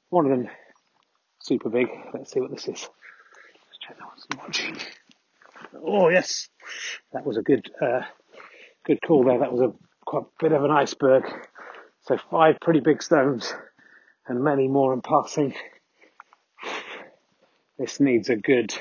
One 0.09 0.25
of 0.25 0.31
them 0.31 0.49
super 1.41 1.69
big. 1.69 1.89
Let's 2.15 2.33
see 2.33 2.41
what 2.41 2.51
this 2.51 2.67
is. 2.67 2.69
Let's 2.69 3.79
check 3.87 3.99
that 3.99 4.07
one's 4.07 4.27
watching. 4.39 4.77
Oh 5.87 6.09
yes, 6.09 6.49
that 7.13 7.27
was 7.27 7.37
a 7.37 7.43
good, 7.43 7.71
uh, 7.81 8.03
good 8.85 9.01
call 9.03 9.25
there. 9.25 9.39
That 9.39 9.53
was 9.53 9.61
a 9.61 9.73
quite 10.05 10.25
a 10.25 10.45
bit 10.45 10.53
of 10.53 10.65
an 10.65 10.71
iceberg. 10.71 11.25
So 12.03 12.19
five 12.31 12.57
pretty 12.61 12.81
big 12.81 13.03
stones 13.03 13.53
and 14.27 14.43
many 14.43 14.69
more 14.69 14.93
in 14.93 15.01
passing. 15.01 15.55
This 17.79 17.99
needs 17.99 18.29
a 18.31 18.37
good 18.37 18.75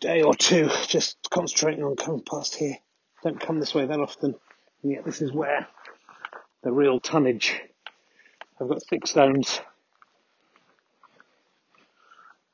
day 0.00 0.22
or 0.22 0.34
two 0.34 0.68
just 0.86 1.16
concentrating 1.30 1.84
on 1.84 1.96
coming 1.96 2.22
past 2.22 2.56
here. 2.56 2.76
Don't 3.22 3.40
come 3.40 3.60
this 3.60 3.74
way 3.74 3.86
that 3.86 4.00
often, 4.00 4.34
and 4.82 4.92
yet 4.92 5.04
this 5.04 5.22
is 5.22 5.32
where 5.32 5.66
the 6.62 6.72
real 6.72 7.00
tonnage. 7.00 7.60
I've 8.60 8.68
got 8.68 8.82
thick 8.82 9.06
stones. 9.06 9.60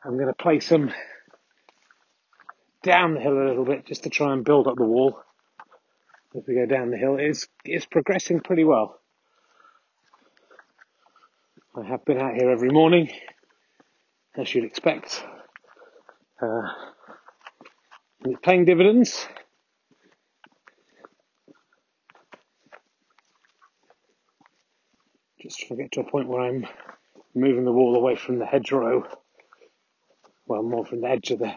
I'm 0.04 0.14
going 0.14 0.28
to 0.28 0.34
place 0.34 0.68
them 0.68 0.92
down 2.82 3.14
the 3.14 3.20
hill 3.20 3.38
a 3.38 3.48
little 3.48 3.64
bit 3.64 3.86
just 3.86 4.04
to 4.04 4.10
try 4.10 4.32
and 4.32 4.44
build 4.44 4.66
up 4.66 4.76
the 4.76 4.84
wall. 4.84 5.20
As 6.36 6.44
we 6.46 6.54
go 6.54 6.66
down 6.66 6.90
the 6.90 6.96
hill, 6.96 7.16
it's 7.18 7.48
it's 7.64 7.86
progressing 7.86 8.40
pretty 8.40 8.64
well. 8.64 9.00
I 11.74 11.86
have 11.86 12.04
been 12.04 12.20
out 12.20 12.34
here 12.34 12.50
every 12.50 12.70
morning, 12.70 13.10
as 14.36 14.54
you'd 14.54 14.64
expect. 14.64 15.24
Uh, 16.40 16.62
it's 18.24 18.38
paying 18.42 18.64
dividends. 18.64 19.26
Just 25.40 25.66
to 25.68 25.76
get 25.76 25.92
to 25.92 26.00
a 26.00 26.10
point 26.10 26.28
where 26.28 26.42
I'm 26.42 26.66
moving 27.34 27.64
the 27.64 27.72
wall 27.72 27.96
away 27.96 28.14
from 28.14 28.38
the 28.38 28.46
hedgerow, 28.46 29.08
well, 30.46 30.62
more 30.62 30.84
from 30.84 31.00
the 31.00 31.08
edge 31.08 31.30
of 31.30 31.38
the 31.38 31.54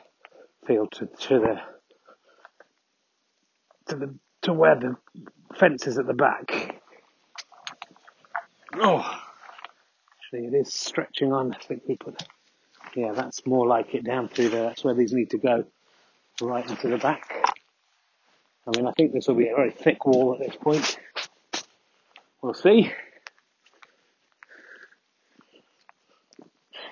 field 0.65 0.91
to, 0.93 1.05
to 1.05 1.39
the 1.39 1.61
to 3.87 3.95
the 3.95 4.15
to 4.43 4.53
where 4.53 4.75
the 4.75 4.95
fence 5.55 5.87
is 5.87 5.97
at 5.97 6.07
the 6.07 6.13
back. 6.13 6.81
Oh, 8.75 8.99
actually, 10.19 10.47
it 10.47 10.53
is 10.53 10.73
stretching 10.73 11.31
on. 11.31 11.53
I 11.53 11.57
think 11.57 11.83
we 11.87 11.95
put, 11.95 12.23
yeah, 12.95 13.11
that's 13.13 13.45
more 13.45 13.67
like 13.67 13.93
it 13.93 14.03
down 14.03 14.29
through 14.29 14.49
there. 14.49 14.63
That's 14.63 14.83
where 14.83 14.95
these 14.95 15.13
need 15.13 15.29
to 15.31 15.37
go 15.37 15.65
right 16.41 16.67
into 16.67 16.89
the 16.89 16.97
back. 16.97 17.29
I 18.67 18.75
mean, 18.75 18.87
I 18.87 18.91
think 18.91 19.13
this 19.13 19.27
will 19.27 19.35
be 19.35 19.49
a 19.49 19.55
very 19.55 19.71
thick 19.71 20.05
wall 20.05 20.33
at 20.33 20.39
this 20.39 20.55
point. 20.55 20.97
We'll 22.41 22.53
see. 22.53 22.91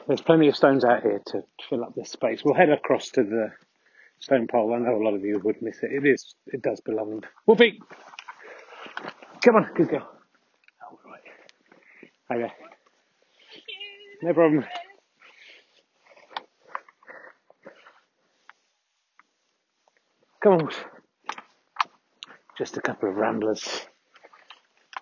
There's 0.08 0.22
plenty 0.22 0.48
of 0.48 0.56
stones 0.56 0.84
out 0.84 1.04
here 1.04 1.22
to 1.28 1.44
fill 1.70 1.84
up 1.84 1.96
this 1.96 2.12
space. 2.12 2.42
We'll 2.44 2.56
head 2.56 2.70
across 2.70 3.10
to 3.12 3.24
the 3.24 3.52
stone 4.20 4.48
pole. 4.48 4.74
I 4.74 4.80
know 4.80 4.96
a 4.96 5.04
lot 5.04 5.14
of 5.14 5.24
you 5.24 5.40
would 5.44 5.62
miss 5.62 5.78
it. 5.84 5.92
It 5.92 6.08
is, 6.08 6.36
it 6.48 6.62
does 6.62 6.82
belong. 6.82 7.24
Whoopee! 7.46 7.80
Come 9.44 9.56
on, 9.56 9.70
good 9.76 9.90
girl. 9.90 10.10
Oh, 10.84 11.00
right. 11.06 12.44
Okay. 12.44 12.54
No 14.24 14.34
problem. 14.34 14.66
Come 20.44 20.54
on. 20.54 20.70
Just 22.58 22.78
a 22.78 22.82
couple 22.82 23.10
of 23.10 23.16
ramblers. 23.16 23.86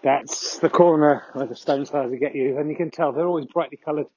That's 0.03 0.59
the 0.59 0.69
corner 0.69 1.23
where 1.33 1.47
the 1.47 1.55
Stone 1.55 1.85
Stasi 1.85 2.19
get 2.19 2.35
you, 2.35 2.57
and 2.57 2.69
you 2.69 2.75
can 2.75 2.91
tell 2.91 3.11
they're 3.11 3.27
always 3.27 3.45
brightly 3.45 3.77
coloured. 3.77 4.07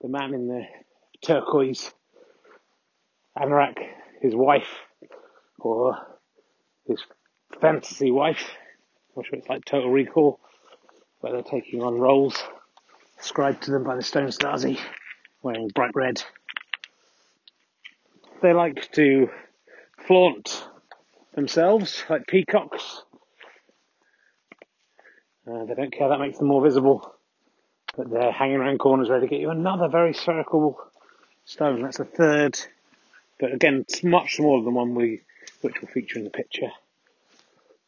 The 0.00 0.08
man 0.08 0.34
in 0.34 0.48
the 0.48 0.64
turquoise 1.22 1.92
anorak, 3.36 3.76
his 4.22 4.34
wife, 4.34 4.68
or 5.58 5.96
his 6.86 7.02
fantasy 7.60 8.10
wife. 8.10 8.50
I'm 9.16 9.22
sure 9.24 9.38
it's 9.38 9.48
like 9.48 9.64
Total 9.64 9.90
Recall, 9.90 10.40
where 11.20 11.32
they're 11.32 11.42
taking 11.42 11.82
on 11.82 11.98
roles 11.98 12.42
ascribed 13.20 13.64
to 13.64 13.70
them 13.70 13.84
by 13.84 13.96
the 13.96 14.02
Stone 14.02 14.28
Stasi, 14.28 14.78
wearing 15.42 15.68
bright 15.74 15.94
red. 15.94 16.22
They 18.42 18.54
like 18.54 18.90
to 18.92 19.28
flaunt 20.06 20.66
themselves 21.34 22.02
like 22.08 22.26
peacocks. 22.26 23.02
Uh, 25.46 25.66
they 25.66 25.74
don't 25.74 25.92
care, 25.92 26.08
that 26.08 26.20
makes 26.20 26.38
them 26.38 26.48
more 26.48 26.62
visible. 26.62 27.14
But 27.96 28.10
they're 28.10 28.32
hanging 28.32 28.56
around 28.56 28.78
corners 28.78 29.10
ready 29.10 29.26
to 29.26 29.30
get 29.30 29.40
you 29.40 29.50
another 29.50 29.88
very 29.88 30.14
spherical 30.14 30.78
stone. 31.44 31.82
That's 31.82 31.98
a 31.98 32.04
third, 32.04 32.58
but 33.38 33.52
again, 33.52 33.84
it's 33.88 34.04
much 34.04 34.36
smaller 34.36 34.64
than 34.64 34.74
one 34.74 34.94
we, 34.94 35.22
which 35.60 35.80
will 35.80 35.88
feature 35.88 36.18
in 36.18 36.24
the 36.24 36.30
picture. 36.30 36.70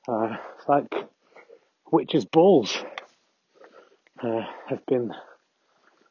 Uh, 0.09 0.37
it's 0.59 0.69
like 0.69 0.93
witches' 1.91 2.25
balls 2.25 2.77
uh, 4.23 4.43
have 4.69 4.85
been 4.87 5.13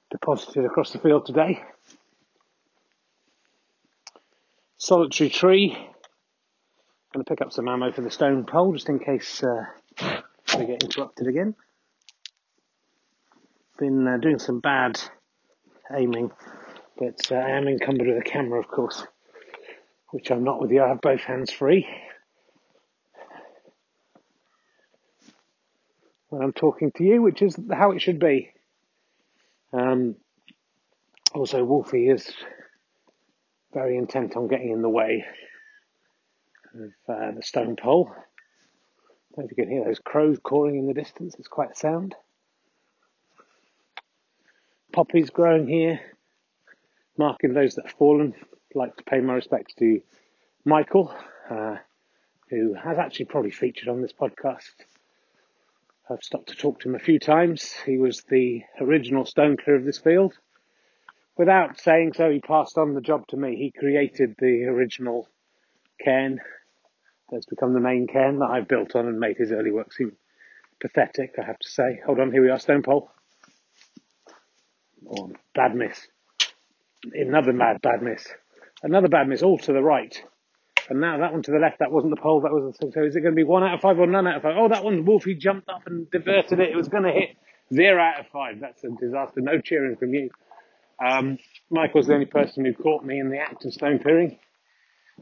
deposited 0.10 0.65
across 0.65 0.93
the 0.93 1.00
field 1.00 1.25
today. 1.25 1.62
Solitary 4.77 5.29
tree. 5.29 5.77
Going 7.13 7.25
to 7.25 7.29
pick 7.29 7.41
up 7.41 7.51
some 7.51 7.67
ammo 7.67 7.91
for 7.91 8.01
the 8.01 8.12
stone 8.12 8.45
pole 8.45 8.71
just 8.74 8.88
in 8.88 9.00
case 9.00 9.43
uh, 9.43 9.65
we 10.57 10.65
get 10.65 10.83
interrupted 10.83 11.27
again. 11.27 11.55
Been 13.81 14.07
uh, 14.07 14.17
doing 14.17 14.38
some 14.38 14.59
bad 14.59 15.01
aiming, 15.91 16.31
but 17.00 17.31
uh, 17.31 17.35
I 17.35 17.50
am 17.57 17.67
encumbered 17.67 18.07
with 18.07 18.19
a 18.19 18.21
camera, 18.21 18.59
of 18.59 18.67
course, 18.67 19.07
which 20.11 20.29
I'm 20.29 20.43
not 20.43 20.61
with 20.61 20.69
you. 20.69 20.83
I 20.83 20.89
have 20.89 21.01
both 21.01 21.21
hands 21.21 21.51
free. 21.51 21.88
when 26.29 26.43
I'm 26.43 26.53
talking 26.53 26.91
to 26.97 27.03
you, 27.03 27.23
which 27.23 27.41
is 27.41 27.57
how 27.71 27.91
it 27.91 28.01
should 28.03 28.19
be. 28.19 28.51
Um, 29.73 30.15
also, 31.33 31.63
Wolfie 31.63 32.07
is 32.07 32.31
very 33.73 33.97
intent 33.97 34.38
on 34.38 34.47
getting 34.47 34.69
in 34.69 34.83
the 34.83 34.89
way 34.89 35.25
of 36.75 37.13
uh, 37.13 37.31
the 37.31 37.41
stone 37.41 37.75
pole. 37.75 38.11
I 38.11 39.35
don't 39.35 39.38
know 39.38 39.43
if 39.45 39.57
you 39.57 39.63
can 39.63 39.71
hear 39.71 39.85
those 39.85 40.00
crows 40.00 40.38
cawing 40.38 40.77
in 40.77 40.85
the 40.85 40.93
distance, 40.93 41.35
it's 41.39 41.47
quite 41.47 41.71
a 41.71 41.75
sound. 41.75 42.15
Poppies 44.91 45.29
growing 45.29 45.67
here, 45.67 46.00
marking 47.17 47.53
those 47.53 47.75
that 47.75 47.88
have 47.88 47.98
fallen. 47.98 48.33
I'd 48.36 48.75
like 48.75 48.95
to 48.98 49.03
pay 49.03 49.19
my 49.19 49.33
respects 49.33 49.74
to 49.75 50.01
Michael, 50.65 51.13
uh, 51.50 51.77
who 52.50 52.74
has 52.74 52.98
actually 52.98 53.25
probably 53.25 53.51
featured 53.51 53.88
on 53.88 54.01
this 54.01 54.13
podcast 54.13 54.71
I've 56.12 56.24
stopped 56.24 56.50
to 56.50 56.55
talk 56.55 56.81
to 56.81 56.89
him 56.89 56.95
a 56.95 57.00
few 57.00 57.19
times. 57.19 57.74
He 57.86 57.98
was 57.98 58.24
the 58.24 58.63
original 58.81 59.25
stone 59.25 59.55
clear 59.55 59.77
of 59.77 59.86
this 59.86 60.00
field. 60.00 60.33
Without 61.38 61.79
saying 61.79 62.13
so, 62.13 62.29
he 62.29 62.39
passed 62.39 62.77
on 62.77 62.93
the 62.93 63.01
job 63.01 63.27
to 63.27 63.38
me. 63.38 63.55
He 63.55 63.71
created 63.71 64.36
the 64.38 64.65
original 64.65 65.29
cairn 66.03 66.41
that's 67.29 67.45
become 67.45 67.74
the 67.74 67.79
main 67.79 68.07
cairn 68.07 68.39
that 68.39 68.50
I've 68.50 68.67
built 68.67 68.95
on 68.95 69.07
and 69.07 69.19
made 69.19 69.38
his 69.38 69.53
early 69.53 69.71
work 69.71 69.93
seem 69.93 70.17
pathetic, 70.81 71.36
I 71.41 71.45
have 71.45 71.60
to 71.60 71.69
say. 71.69 72.01
Hold 72.05 72.19
on, 72.19 72.33
here 72.33 72.43
we 72.43 72.50
are, 72.50 72.60
stone 72.60 72.83
pole. 72.83 73.10
Oh, 75.10 75.31
bad 75.55 75.75
miss. 75.75 76.08
Another 77.13 77.53
mad 77.53 77.81
bad 77.81 78.01
miss. 78.01 78.27
Another 78.84 79.08
bad 79.08 79.27
miss, 79.27 79.43
all 79.43 79.58
to 79.60 79.74
the 79.74 79.81
right. 79.81 80.22
And 80.89 81.00
now 81.00 81.20
that 81.20 81.31
one 81.31 81.43
to 81.43 81.51
the 81.51 81.60
left, 81.60 81.79
that 81.79 81.91
wasn't 81.91 82.15
the 82.15 82.22
pole, 82.22 82.41
that 82.41 82.51
was 82.51 82.75
the. 82.77 82.91
So 82.91 83.03
is 83.03 83.15
it 83.15 83.22
going 83.22 83.34
to 83.34 83.36
be 83.36 83.43
one 83.43 83.63
out 83.63 83.75
of 83.75 83.81
five 83.81 83.98
or 83.98 84.08
none 84.08 84.27
out 84.27 84.38
of 84.38 84.41
five? 84.41 84.55
Oh, 84.58 84.67
that 84.70 84.84
one, 84.84 85.05
Wolfie 85.05 85.36
jumped 85.36 85.70
up 85.70 85.88
and 85.88 86.10
diverted 86.12 86.60
it. 86.60 86.70
It 86.70 86.75
was 86.75 86.89
going 86.89 87.03
to 87.03 87.12
hit 87.12 87.38
zero 87.74 88.01
out 88.01 88.20
of 88.20 88.27
five. 88.27 88.60
That's 88.60 88.84
a 88.84 88.89
disaster. 88.89 89.41
No 89.41 89.60
cheering 89.60 89.96
from 89.96 90.13
you. 90.13 90.29
Um, 91.00 91.38
Michael's 91.70 92.08
the 92.08 92.13
only 92.13 92.25
person 92.25 92.65
who 92.65 92.74
caught 92.74 93.03
me 93.03 93.20
in 93.20 93.29
the 93.29 93.40
act 93.40 93.66
of 93.66 93.74
stone 93.74 94.00
clearing. 94.00 94.37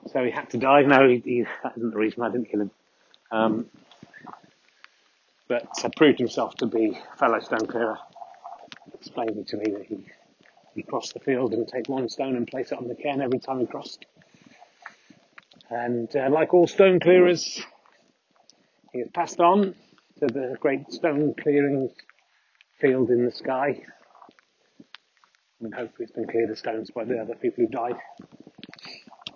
So 0.08 0.24
he 0.24 0.32
had 0.32 0.50
to 0.52 0.58
die. 0.58 0.82
No, 0.84 1.08
he, 1.08 1.22
he, 1.24 1.46
that 1.64 1.74
isn't 1.78 1.92
the 1.92 1.98
reason 1.98 2.24
I 2.24 2.32
didn't 2.32 2.50
kill 2.50 2.62
him. 2.62 2.72
Um, 3.32 3.66
but 5.48 5.68
uh, 5.84 5.90
proved 5.96 6.20
himself 6.20 6.56
to 6.56 6.66
be 6.66 6.98
a 7.14 7.18
fellow 7.18 7.40
stone 7.40 7.68
clearer. 7.68 7.98
Explaining 8.94 9.46
to 9.46 9.58
me 9.58 9.72
that 9.72 9.86
he, 9.86 10.06
he 10.76 10.84
crossed 10.84 11.14
the 11.14 11.20
field 11.20 11.54
and 11.54 11.68
take 11.68 11.88
one 11.88 12.10
stone 12.10 12.36
and 12.36 12.48
place 12.48 12.72
it 12.72 12.78
on 12.78 12.88
the 12.88 12.96
cairn 12.96 13.22
every 13.22 13.40
time 13.40 13.60
he 13.60 13.66
crossed. 13.66 14.06
And 15.70 16.14
uh, 16.16 16.30
like 16.30 16.54
all 16.54 16.68
stone 16.68 17.00
clearers, 17.00 17.62
he 18.92 19.00
has 19.00 19.10
passed 19.14 19.40
on 19.40 19.76
to 20.20 20.28
the 20.28 20.58
great 20.60 20.92
stone 20.92 21.34
clearing 21.40 21.90
field 22.80 23.10
in 23.10 23.26
the 23.26 23.32
sky. 23.32 23.82
I 25.60 25.64
mean, 25.64 25.72
hopefully 25.72 26.06
it's 26.06 26.12
been 26.12 26.28
cleared 26.28 26.50
of 26.50 26.58
stones 26.58 26.90
by 26.92 27.04
the 27.04 27.20
other 27.20 27.36
people 27.36 27.66
who 27.66 27.70
died. 27.70 27.98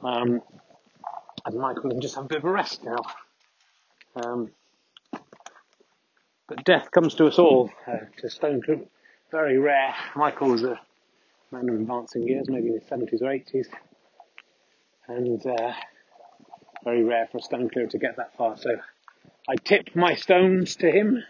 Um, 0.01 0.41
and 1.45 1.59
Michael 1.59 1.89
can 1.89 2.01
just 2.01 2.15
have 2.15 2.25
a 2.25 2.27
bit 2.27 2.37
of 2.39 2.45
a 2.45 2.51
rest 2.51 2.83
now. 2.83 2.97
Um, 4.15 4.51
but 6.47 6.63
death 6.63 6.91
comes 6.91 7.15
to 7.15 7.27
us 7.27 7.39
all. 7.39 7.69
Uh, 7.87 8.05
to 8.17 8.29
stone 8.29 8.61
very 9.33 9.57
rare. 9.57 9.95
Michael 10.15 10.49
was 10.49 10.61
a 10.61 10.79
man 11.51 11.67
of 11.67 11.73
advancing 11.73 12.27
years, 12.27 12.45
maybe 12.47 12.67
in 12.67 12.75
his 12.75 12.83
70s 12.83 13.19
or 13.19 13.33
80s. 13.33 13.65
And 15.07 15.43
uh, 15.43 15.73
very 16.83 17.03
rare 17.03 17.27
for 17.31 17.39
a 17.39 17.41
stone 17.41 17.67
clearer 17.67 17.87
to 17.87 17.97
get 17.97 18.17
that 18.17 18.37
far. 18.37 18.57
So 18.57 18.69
I 19.49 19.55
tip 19.55 19.95
my 19.95 20.13
stones 20.13 20.75
to 20.77 20.91
him. 20.91 21.23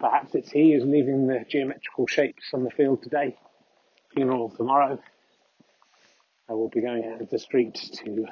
Perhaps 0.00 0.34
it's 0.36 0.50
he 0.50 0.72
who's 0.72 0.84
leaving 0.84 1.26
the 1.26 1.44
geometrical 1.46 2.06
shapes 2.06 2.44
on 2.54 2.64
the 2.64 2.70
field 2.70 3.02
today. 3.02 3.36
Funeral 4.14 4.48
tomorrow. 4.48 4.98
I 6.48 6.52
will 6.54 6.70
be 6.70 6.80
going 6.80 7.04
out 7.12 7.20
of 7.20 7.28
the 7.28 7.38
street 7.38 7.74
to 7.74 8.24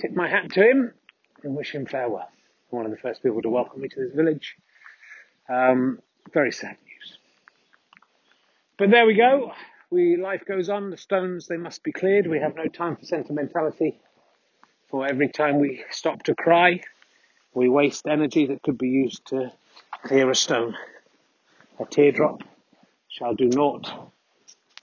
tip 0.00 0.12
my 0.12 0.30
hat 0.30 0.50
to 0.52 0.62
him 0.62 0.94
and 1.42 1.54
wish 1.54 1.74
him 1.74 1.84
farewell. 1.84 2.30
One 2.70 2.86
of 2.86 2.90
the 2.90 2.96
first 2.96 3.22
people 3.22 3.42
to 3.42 3.50
welcome 3.50 3.82
me 3.82 3.88
to 3.88 4.00
this 4.00 4.14
village. 4.14 4.56
Um, 5.46 5.98
very 6.32 6.50
sad. 6.50 6.78
But 8.76 8.90
there 8.90 9.06
we 9.06 9.14
go. 9.14 9.52
We 9.90 10.16
life 10.16 10.42
goes 10.46 10.68
on. 10.68 10.90
The 10.90 10.96
stones 10.96 11.46
they 11.46 11.56
must 11.56 11.84
be 11.84 11.92
cleared. 11.92 12.26
We 12.26 12.40
have 12.40 12.56
no 12.56 12.66
time 12.66 12.96
for 12.96 13.04
sentimentality. 13.04 14.00
For 14.88 15.06
every 15.06 15.28
time 15.28 15.60
we 15.60 15.84
stop 15.90 16.24
to 16.24 16.34
cry, 16.34 16.80
we 17.54 17.68
waste 17.68 18.06
energy 18.06 18.46
that 18.46 18.62
could 18.62 18.78
be 18.78 18.88
used 18.88 19.26
to 19.26 19.52
clear 20.04 20.28
a 20.30 20.34
stone. 20.34 20.76
A 21.78 21.84
teardrop 21.84 22.42
shall 23.08 23.34
do 23.34 23.48
naught 23.48 24.10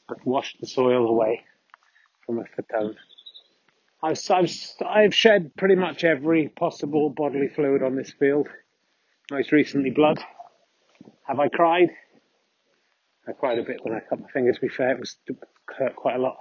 but 0.07 0.25
wash 0.25 0.55
the 0.59 0.67
soil 0.67 1.07
away 1.07 1.41
from 2.25 2.39
a 2.39 2.43
fatone. 2.43 2.95
I've, 4.03 4.19
I've, 4.29 4.51
I've 4.85 5.15
shed 5.15 5.51
pretty 5.57 5.75
much 5.75 6.03
every 6.03 6.49
possible 6.49 7.09
bodily 7.09 7.47
fluid 7.47 7.83
on 7.83 7.95
this 7.95 8.11
field. 8.11 8.47
Most 9.29 9.51
recently 9.51 9.89
blood. 9.89 10.19
Have 11.27 11.39
I 11.39 11.47
cried? 11.47 11.91
Uh, 13.27 13.31
I 13.31 13.33
cried 13.33 13.59
a 13.59 13.63
bit 13.63 13.83
when 13.83 13.93
I 13.93 13.99
cut 13.99 14.19
my 14.19 14.29
finger, 14.29 14.53
to 14.53 14.61
be 14.61 14.69
fair. 14.69 14.91
It 14.91 14.99
was 14.99 15.17
hurt 15.77 15.95
quite 15.95 16.15
a 16.15 16.19
lot. 16.19 16.37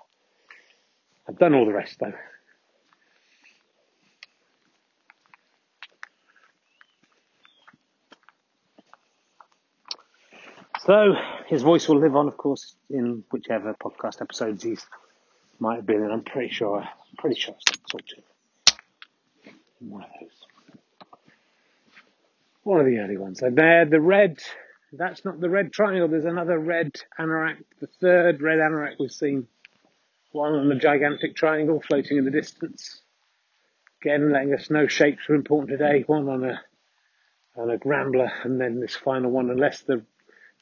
I've 1.29 1.39
done 1.39 1.55
all 1.55 1.67
the 1.67 1.73
rest 1.73 1.97
though. 2.01 2.13
So 10.87 11.15
his 11.47 11.63
voice 11.63 11.89
will 11.89 12.01
live 12.01 12.17
on, 12.17 12.27
of 12.27 12.37
course, 12.37 12.75
in 12.89 13.23
whichever 13.31 13.75
podcast 13.75 14.23
episodes 14.23 14.65
he 14.65 14.77
might 15.59 15.77
have 15.77 15.87
been 15.87 16.03
in. 16.03 16.11
I'm 16.11 16.25
pretty 16.25 16.53
sure, 16.53 16.81
I'm 16.81 17.17
pretty 17.19 17.39
sure 17.39 17.55
I 17.55 17.75
talked 17.91 18.09
to 18.09 18.17
him. 18.17 18.25
One 19.91 20.05
of 20.05 20.11
those. 20.21 20.31
One 22.63 22.81
of 22.81 22.87
the 22.87 22.99
early 22.99 23.19
ones. 23.19 23.43
And 23.43 23.57
there, 23.57 23.85
the 23.85 24.01
red, 24.01 24.39
that's 24.93 25.25
not 25.25 25.41
the 25.41 25.51
red 25.51 25.73
triangle. 25.73 26.09
There's 26.09 26.25
another 26.25 26.59
red 26.59 26.93
anorak, 27.19 27.57
the 27.81 27.87
third 28.01 28.43
red 28.43 28.59
anorak 28.59 28.95
we've 28.99 29.11
seen. 29.11 29.47
One 30.33 30.55
on 30.55 30.69
the 30.69 30.75
gigantic 30.75 31.35
triangle 31.37 31.83
floating 31.87 32.19
in 32.19 32.25
the 32.25 32.31
distance. 32.31 33.01
Again, 34.03 34.33
letting 34.33 34.55
us 34.55 34.71
know 34.71 34.87
shapes 34.87 35.29
are 35.29 35.35
important 35.35 35.71
today. 35.71 36.05
One 36.07 36.29
on 36.29 36.45
a, 36.45 36.61
on 37.57 37.71
a 37.71 37.79
rambler, 37.85 38.33
and 38.45 38.61
then 38.61 38.81
this 38.81 38.97
final 38.97 39.31
one, 39.31 39.51
unless 39.51 39.83
the 39.83 40.05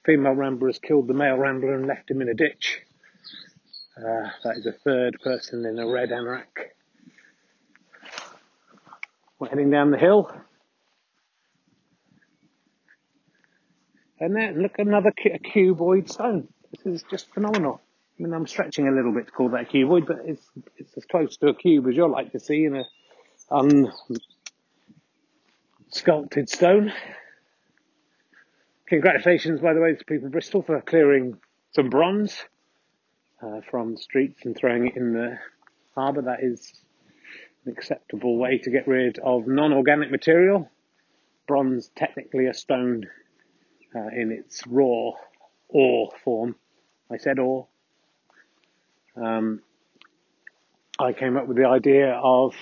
female 0.05 0.33
rambler 0.33 0.69
has 0.69 0.79
killed 0.79 1.07
the 1.07 1.15
male 1.15 1.37
rambler 1.37 1.75
and 1.75 1.87
left 1.87 2.11
him 2.11 2.23
in 2.23 2.29
a 2.29 2.35
ditch. 2.35 2.81
Uh, 3.97 4.31
that 4.45 4.57
is 4.57 4.67
a 4.67 4.73
third 4.73 5.17
person 5.23 5.65
in 5.67 5.79
a 5.79 5.87
red 5.87 6.11
anorak. 6.11 6.71
We're 9.39 9.49
heading 9.49 9.71
down 9.71 9.91
the 9.91 9.99
hill. 9.99 10.33
And 14.29 14.37
then 14.37 14.61
look, 14.61 14.73
another 14.77 15.11
cu- 15.11 15.39
cuboid 15.39 16.11
stone. 16.11 16.49
This 16.71 16.85
is 16.85 17.03
just 17.11 17.33
phenomenal. 17.33 17.81
I 18.21 18.23
mean, 18.23 18.35
I'm 18.35 18.47
stretching 18.47 18.87
a 18.87 18.91
little 18.91 19.15
bit 19.15 19.25
to 19.25 19.33
call 19.33 19.49
that 19.49 19.63
a 19.63 19.65
cuboid, 19.65 20.07
but 20.07 20.19
it's 20.27 20.47
it's 20.77 20.95
as 20.99 21.07
close 21.07 21.39
to 21.39 21.47
a 21.47 21.55
cube 21.55 21.89
as 21.89 21.97
you'll 21.97 22.13
like 22.13 22.33
to 22.33 22.39
see 22.39 22.67
in 22.67 22.77
a 22.77 22.85
unsculpted 23.51 24.21
stone. 26.51 26.93
Congratulations, 28.89 29.61
by 29.61 29.73
the 29.73 29.81
way, 29.81 29.95
to 29.95 30.05
people 30.05 30.29
Bristol 30.29 30.61
for 30.61 30.79
clearing 30.83 31.39
some 31.75 31.89
bronze 31.89 32.37
uh, 33.43 33.63
from 33.71 33.93
the 33.93 33.99
streets 33.99 34.45
and 34.45 34.55
throwing 34.55 34.89
it 34.89 34.97
in 34.97 35.15
the 35.15 35.39
harbour. 35.95 36.21
That 36.21 36.43
is 36.43 36.71
an 37.65 37.73
acceptable 37.73 38.37
way 38.37 38.59
to 38.59 38.71
get 38.71 38.87
rid 38.87 39.19
of 39.21 39.47
non-organic 39.47 40.11
material. 40.11 40.71
Bronze, 41.47 41.91
technically 41.97 42.45
a 42.45 42.53
stone 42.53 43.07
uh, 43.95 44.09
in 44.09 44.31
its 44.33 44.67
raw 44.67 45.13
or 45.69 46.11
form. 46.25 46.57
I 47.11 47.17
said 47.17 47.39
or. 47.39 47.69
Um, 49.17 49.63
I 50.99 51.13
came 51.13 51.37
up 51.37 51.47
with 51.47 51.57
the 51.57 51.67
idea 51.67 52.13
of 52.13 52.55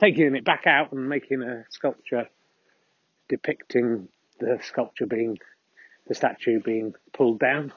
taking 0.00 0.34
it 0.34 0.44
back 0.44 0.66
out 0.66 0.92
and 0.92 1.08
making 1.08 1.42
a 1.42 1.64
sculpture 1.70 2.28
depicting 3.28 4.08
the 4.38 4.58
sculpture 4.62 5.06
being, 5.06 5.38
the 6.06 6.14
statue 6.14 6.60
being 6.60 6.94
pulled 7.12 7.40
down. 7.40 7.72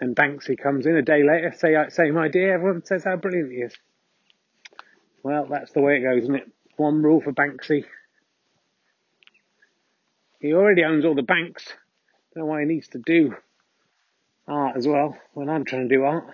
And 0.00 0.16
Banksy 0.16 0.58
comes 0.58 0.86
in 0.86 0.96
a 0.96 1.02
day 1.02 1.22
later, 1.22 1.52
say 1.56 1.74
same 1.90 2.16
idea, 2.16 2.54
everyone 2.54 2.84
says 2.84 3.04
how 3.04 3.16
brilliant 3.16 3.52
he 3.52 3.58
is. 3.58 3.74
Well, 5.22 5.46
that's 5.50 5.72
the 5.72 5.82
way 5.82 5.98
it 5.98 6.02
goes, 6.02 6.22
isn't 6.22 6.34
it? 6.34 6.50
One 6.76 7.02
rule 7.02 7.20
for 7.20 7.32
Banksy. 7.32 7.84
He 10.40 10.54
already 10.54 10.84
owns 10.84 11.04
all 11.04 11.14
the 11.14 11.22
banks. 11.22 11.66
Don't 12.34 12.44
know 12.44 12.50
why 12.50 12.60
he 12.60 12.66
needs 12.66 12.88
to 12.88 12.98
do 12.98 13.36
art 14.48 14.76
as 14.76 14.86
well 14.86 15.16
when 15.34 15.48
I'm 15.48 15.64
trying 15.64 15.88
to 15.88 15.94
do 15.94 16.04
art. 16.04 16.26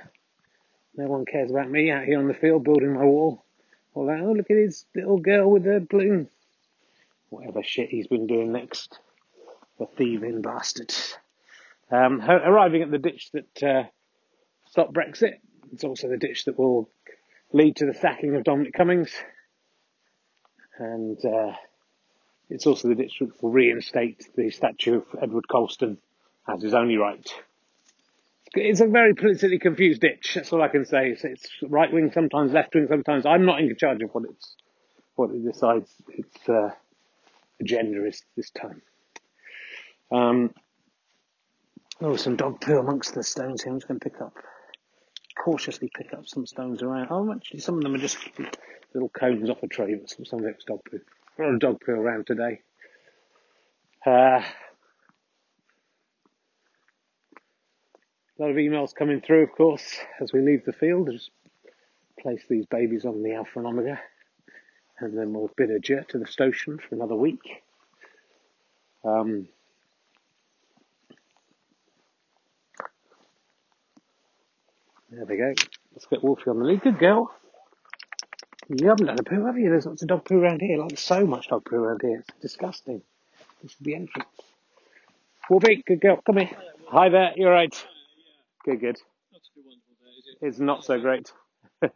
No 0.97 1.07
one 1.07 1.27
cares 1.27 1.51
about 1.51 1.71
me 1.71 1.91
out 1.91 2.05
here 2.05 2.19
on 2.19 2.29
the 2.29 2.35
field 2.35 2.65
building 2.65 2.95
my 2.95 3.05
wall. 3.05 3.45
Or 3.93 4.07
like, 4.07 4.23
oh, 4.23 4.33
look 4.33 4.51
at 4.51 4.57
his 4.57 4.87
little 4.95 5.19
girl 5.19 5.51
with 5.51 5.65
the 5.65 5.87
balloon. 5.89 6.29
Whatever 7.29 7.63
shit 7.63 7.89
he's 7.91 8.07
been 8.07 8.27
doing 8.27 8.53
next. 8.53 8.99
The 9.79 9.87
thieving 9.87 10.41
bastard. 10.41 10.95
Um, 11.91 12.21
arriving 12.23 12.83
at 12.83 12.91
the 12.91 12.99
ditch 12.99 13.31
that 13.33 13.63
uh, 13.63 13.85
stopped 14.71 14.95
Brexit. 14.95 15.35
It's 15.73 15.85
also 15.85 16.09
the 16.09 16.17
ditch 16.17 16.45
that 16.45 16.59
will 16.59 16.89
lead 17.53 17.77
to 17.77 17.87
the 17.87 17.95
sacking 17.95 18.37
of 18.37 18.45
Dominic 18.45 18.73
Cummings. 18.73 19.13
And 20.79 21.19
uh, 21.25 21.53
it's 22.49 22.67
also 22.67 22.89
the 22.89 22.95
that 22.95 23.11
will 23.43 23.51
reinstate 23.51 24.29
the 24.37 24.51
statue 24.51 24.97
of 24.97 25.05
Edward 25.21 25.49
Colston 25.49 25.99
as 26.49 26.63
his 26.63 26.75
only 26.75 26.97
right. 26.97 27.29
It's 28.55 28.81
a 28.81 28.87
very 28.87 29.15
politically 29.15 29.59
confused 29.59 30.01
ditch. 30.01 30.33
That's 30.35 30.53
all 30.53 30.63
I 30.63 30.69
can 30.69 30.87
say. 30.87 31.11
It's, 31.11 31.25
it's 31.25 31.49
right 31.63 31.93
wing, 31.93 32.13
sometimes 32.13 32.53
left 32.53 32.75
wing, 32.75 32.87
sometimes. 32.89 33.27
I'm 33.27 33.45
not 33.45 33.61
in 33.61 33.75
charge 33.77 34.03
of 34.03 34.11
what 34.15 34.25
it's 34.25 34.55
what 35.17 35.31
it 35.31 35.45
decides 35.45 35.91
its 36.11 36.49
uh, 36.49 36.71
agenda 37.61 38.07
is 38.07 38.23
this 38.37 38.51
time. 38.51 38.83
Um, 40.13 40.55
oh, 42.01 42.17
some 42.17 42.37
dog 42.37 42.61
poo 42.61 42.79
amongst 42.79 43.15
the 43.15 43.23
stones 43.23 43.63
here. 43.63 43.73
I'm 43.73 43.79
just 43.79 43.89
going 43.89 43.99
to 43.99 44.05
pick 44.11 44.21
up, 44.21 44.35
cautiously 45.43 45.91
pick 45.95 46.13
up 46.13 46.29
some 46.29 46.47
stones 46.47 46.83
around. 46.83 47.09
Oh, 47.11 47.33
actually, 47.33 47.61
some 47.61 47.77
of 47.79 47.83
them 47.83 47.95
are 47.95 47.99
just 47.99 48.19
little 48.95 49.09
cones 49.09 49.51
off 49.51 49.63
a 49.63 49.67
tree, 49.67 49.97
but 49.97 50.09
some 50.27 50.41
of 50.41 50.47
it's 50.47 50.65
dog 50.65 50.81
poo. 50.89 51.01
A 51.39 51.43
lot 51.43 51.53
of 51.53 51.61
dog 51.61 51.81
poo 51.85 51.93
around 51.93 52.27
today. 52.27 52.61
Uh, 54.07 54.41
a 54.41 54.43
lot 58.39 58.51
of 58.51 58.57
emails 58.57 58.95
coming 58.95 59.21
through, 59.21 59.43
of 59.43 59.53
course, 59.53 59.99
as 60.21 60.33
we 60.33 60.41
leave 60.41 60.65
the 60.65 60.73
field. 60.73 61.11
Just 61.13 61.31
place 62.21 62.43
these 62.49 62.65
babies 62.67 63.05
on 63.05 63.23
the 63.23 63.35
Alpha 63.35 63.59
and 63.59 63.67
Omega, 63.67 64.01
and 64.99 65.17
then 65.17 65.35
we'll 65.35 65.51
bid 65.57 65.71
adieu 65.71 66.03
to 66.09 66.19
the 66.19 66.27
station 66.27 66.79
for 66.79 66.95
another 66.95 67.17
week. 67.17 67.63
Um, 69.05 69.49
there 75.11 75.25
we 75.27 75.37
go. 75.37 75.55
Let's 75.93 76.07
get 76.07 76.25
Wolfie 76.25 76.51
on 76.51 76.59
the 76.61 76.65
lead. 76.65 76.83
Good 76.83 76.99
girl. 76.99 77.31
You 78.69 78.89
haven't 78.89 79.07
done 79.07 79.19
a 79.19 79.23
poo, 79.23 79.47
have 79.47 79.59
you? 79.59 79.71
There's 79.71 79.87
lots 79.87 80.03
of 80.03 80.09
dog 80.09 80.25
poo 80.25 80.41
around 80.41 80.61
here. 80.61 80.79
Like 80.79 80.99
so 80.99 81.25
much 81.25 81.49
dog 81.49 81.65
poo 81.65 81.77
around 81.77 82.01
here. 82.03 82.19
It's 82.19 82.41
disgusting. 82.41 83.03
This 83.63 83.73
is 83.73 83.79
the 83.81 83.95
entrance. 83.95 84.29
Wolfie, 85.49 85.85
good 85.87 86.01
girl. 86.01 86.21
Come 86.27 86.39
here. 86.39 86.51
Hi 86.89 87.09
there. 87.09 87.33
You're 87.37 87.53
right. 87.53 87.87
Good, 88.65 88.81
good. 88.81 88.97
It's 90.43 90.59
not 90.59 90.85
so 90.85 90.99
great. 91.01 91.33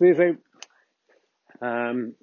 See, 0.00 0.14
so, 0.14 0.36
um, 1.60 2.14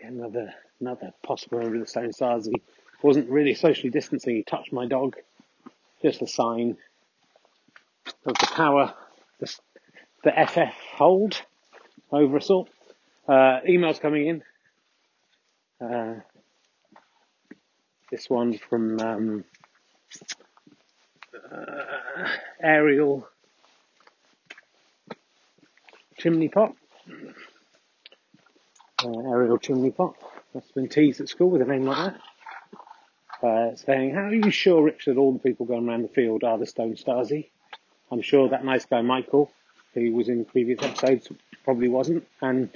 another 0.00 0.54
another 0.80 1.12
possible 1.24 1.66
of 1.66 1.72
the 1.72 1.86
Stone 1.86 2.12
Stasi. 2.12 2.52
He 2.52 2.62
wasn't 3.02 3.28
really 3.28 3.54
socially 3.54 3.90
distancing. 3.90 4.36
He 4.36 4.44
touched 4.44 4.72
my 4.72 4.86
dog. 4.86 5.16
Just 6.02 6.22
a 6.22 6.26
sign 6.26 6.76
of 8.26 8.34
the 8.34 8.46
power 8.52 8.94
the, 9.38 9.54
the 10.24 10.32
FF 10.46 10.74
hold 10.96 11.40
over 12.10 12.36
us 12.36 12.50
all. 12.50 12.68
Uh, 13.28 13.60
emails 13.68 14.00
coming 14.00 14.26
in. 14.26 14.42
Uh, 15.80 16.14
this 18.10 18.28
one 18.28 18.58
from 18.58 19.00
um, 19.00 19.44
uh, 21.50 22.28
Ariel 22.62 23.26
Chimney 26.18 26.48
Pot. 26.48 26.74
Uh, 29.04 29.08
Ariel 29.08 29.58
Chimney 29.58 29.90
Pot. 29.90 30.14
Have 30.54 30.64
been 30.74 30.88
teased 30.88 31.20
at 31.20 31.28
school 31.28 31.48
with 31.48 31.62
a 31.62 31.64
name 31.64 31.86
like 31.86 32.12
that. 32.12 32.20
Uh, 33.42 33.74
saying, 33.74 34.14
how 34.14 34.22
are 34.26 34.34
you 34.34 34.50
sure, 34.52 34.84
Rich, 34.84 35.06
that 35.06 35.16
all 35.16 35.32
the 35.32 35.40
people 35.40 35.66
going 35.66 35.88
around 35.88 36.02
the 36.02 36.08
field 36.08 36.44
are 36.44 36.58
the 36.58 36.66
Stone 36.66 36.94
Stasi? 36.94 37.48
I'm 38.10 38.22
sure 38.22 38.48
that 38.50 38.64
nice 38.64 38.84
guy 38.84 39.02
Michael, 39.02 39.50
who 39.94 40.12
was 40.12 40.28
in 40.28 40.44
previous 40.44 40.80
episodes, 40.80 41.28
probably 41.64 41.88
wasn't. 41.88 42.24
And 42.40 42.70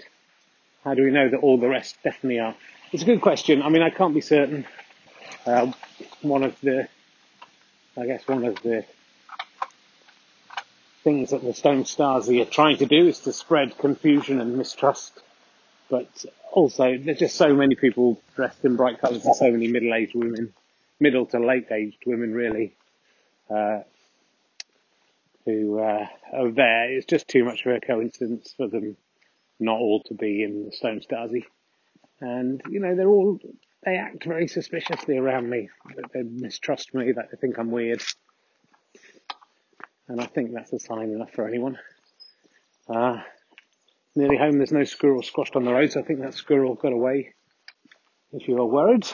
how 0.83 0.95
do 0.95 1.05
we 1.05 1.11
know 1.13 1.29
that 1.29 1.39
all 1.39 1.59
the 1.59 1.69
rest 1.69 1.97
definitely 2.03 2.41
are? 2.41 2.57
It's 2.91 3.05
a 3.05 3.07
good 3.07 3.21
question. 3.21 3.63
I 3.63 3.69
mean, 3.69 3.83
I 3.83 3.91
can't 3.91 4.15
be 4.15 4.21
certain. 4.21 4.67
Uh, 5.45 5.71
one 6.23 6.43
of 6.43 6.61
the, 6.61 6.89
I 7.97 8.07
guess, 8.07 8.27
one 8.27 8.45
of 8.45 8.61
the 8.63 8.85
things 11.05 11.31
that 11.31 11.45
the 11.45 11.55
Stone 11.55 11.85
Stasi 11.85 12.43
are 12.43 12.51
trying 12.51 12.79
to 12.79 12.87
do 12.87 13.07
is 13.07 13.21
to 13.21 13.33
spread 13.33 13.79
confusion 13.79 14.41
and 14.41 14.57
mistrust. 14.57 15.21
But 15.89 16.09
also, 16.53 16.97
there's 16.99 17.19
just 17.19 17.37
so 17.37 17.55
many 17.55 17.75
people 17.75 18.21
dressed 18.35 18.65
in 18.65 18.77
bright 18.77 19.01
colours 19.01 19.25
and 19.25 19.37
so 19.37 19.51
many 19.51 19.69
middle-aged 19.69 20.15
women, 20.15 20.53
middle 20.99 21.27
to 21.27 21.39
late-aged 21.39 22.03
women, 22.07 22.35
really, 22.35 22.75
uh, 23.49 23.81
who 25.45 25.79
uh, 25.79 26.07
are 26.33 26.51
there. 26.51 26.97
It's 26.97 27.07
just 27.07 27.29
too 27.29 27.45
much 27.45 27.65
of 27.65 27.73
a 27.77 27.81
coincidence 27.81 28.53
for 28.57 28.69
them 28.69 28.97
not 29.59 29.79
all 29.79 30.03
to 30.03 30.15
be 30.15 30.43
in 30.43 30.67
the 30.67 30.73
Stone 30.73 31.01
Stasi 31.01 31.45
and 32.21 32.63
you 32.69 32.81
know 32.81 32.95
they're 32.95 33.09
all 33.09 33.39
they 33.85 33.97
act 33.97 34.25
very 34.25 34.49
suspiciously 34.49 35.17
around 35.17 35.49
me. 35.49 35.69
They 36.13 36.23
mistrust 36.23 36.95
me. 36.95 37.13
That 37.13 37.31
they 37.31 37.37
think 37.37 37.59
I'm 37.59 37.71
weird, 37.71 38.03
and 40.09 40.21
I 40.21 40.27
think 40.27 40.53
that's 40.53 40.73
a 40.73 40.79
sign 40.79 41.11
enough 41.11 41.33
for 41.33 41.47
anyone. 41.47 41.79
Uh, 42.89 43.21
nearly 44.17 44.37
home. 44.37 44.59
There's 44.59 44.73
no 44.73 44.85
squirrel 44.85 45.23
squashed 45.23 45.57
on 45.57 45.65
the 45.65 45.73
road, 45.73 45.93
so 45.93 46.01
I 46.01 46.03
think 46.03 46.21
that 46.21 46.35
squirrel 46.35 46.75
got 46.75 46.93
away. 46.93 47.35
If 48.33 48.49
you 48.49 48.59
are 48.59 48.67
worried. 48.67 49.07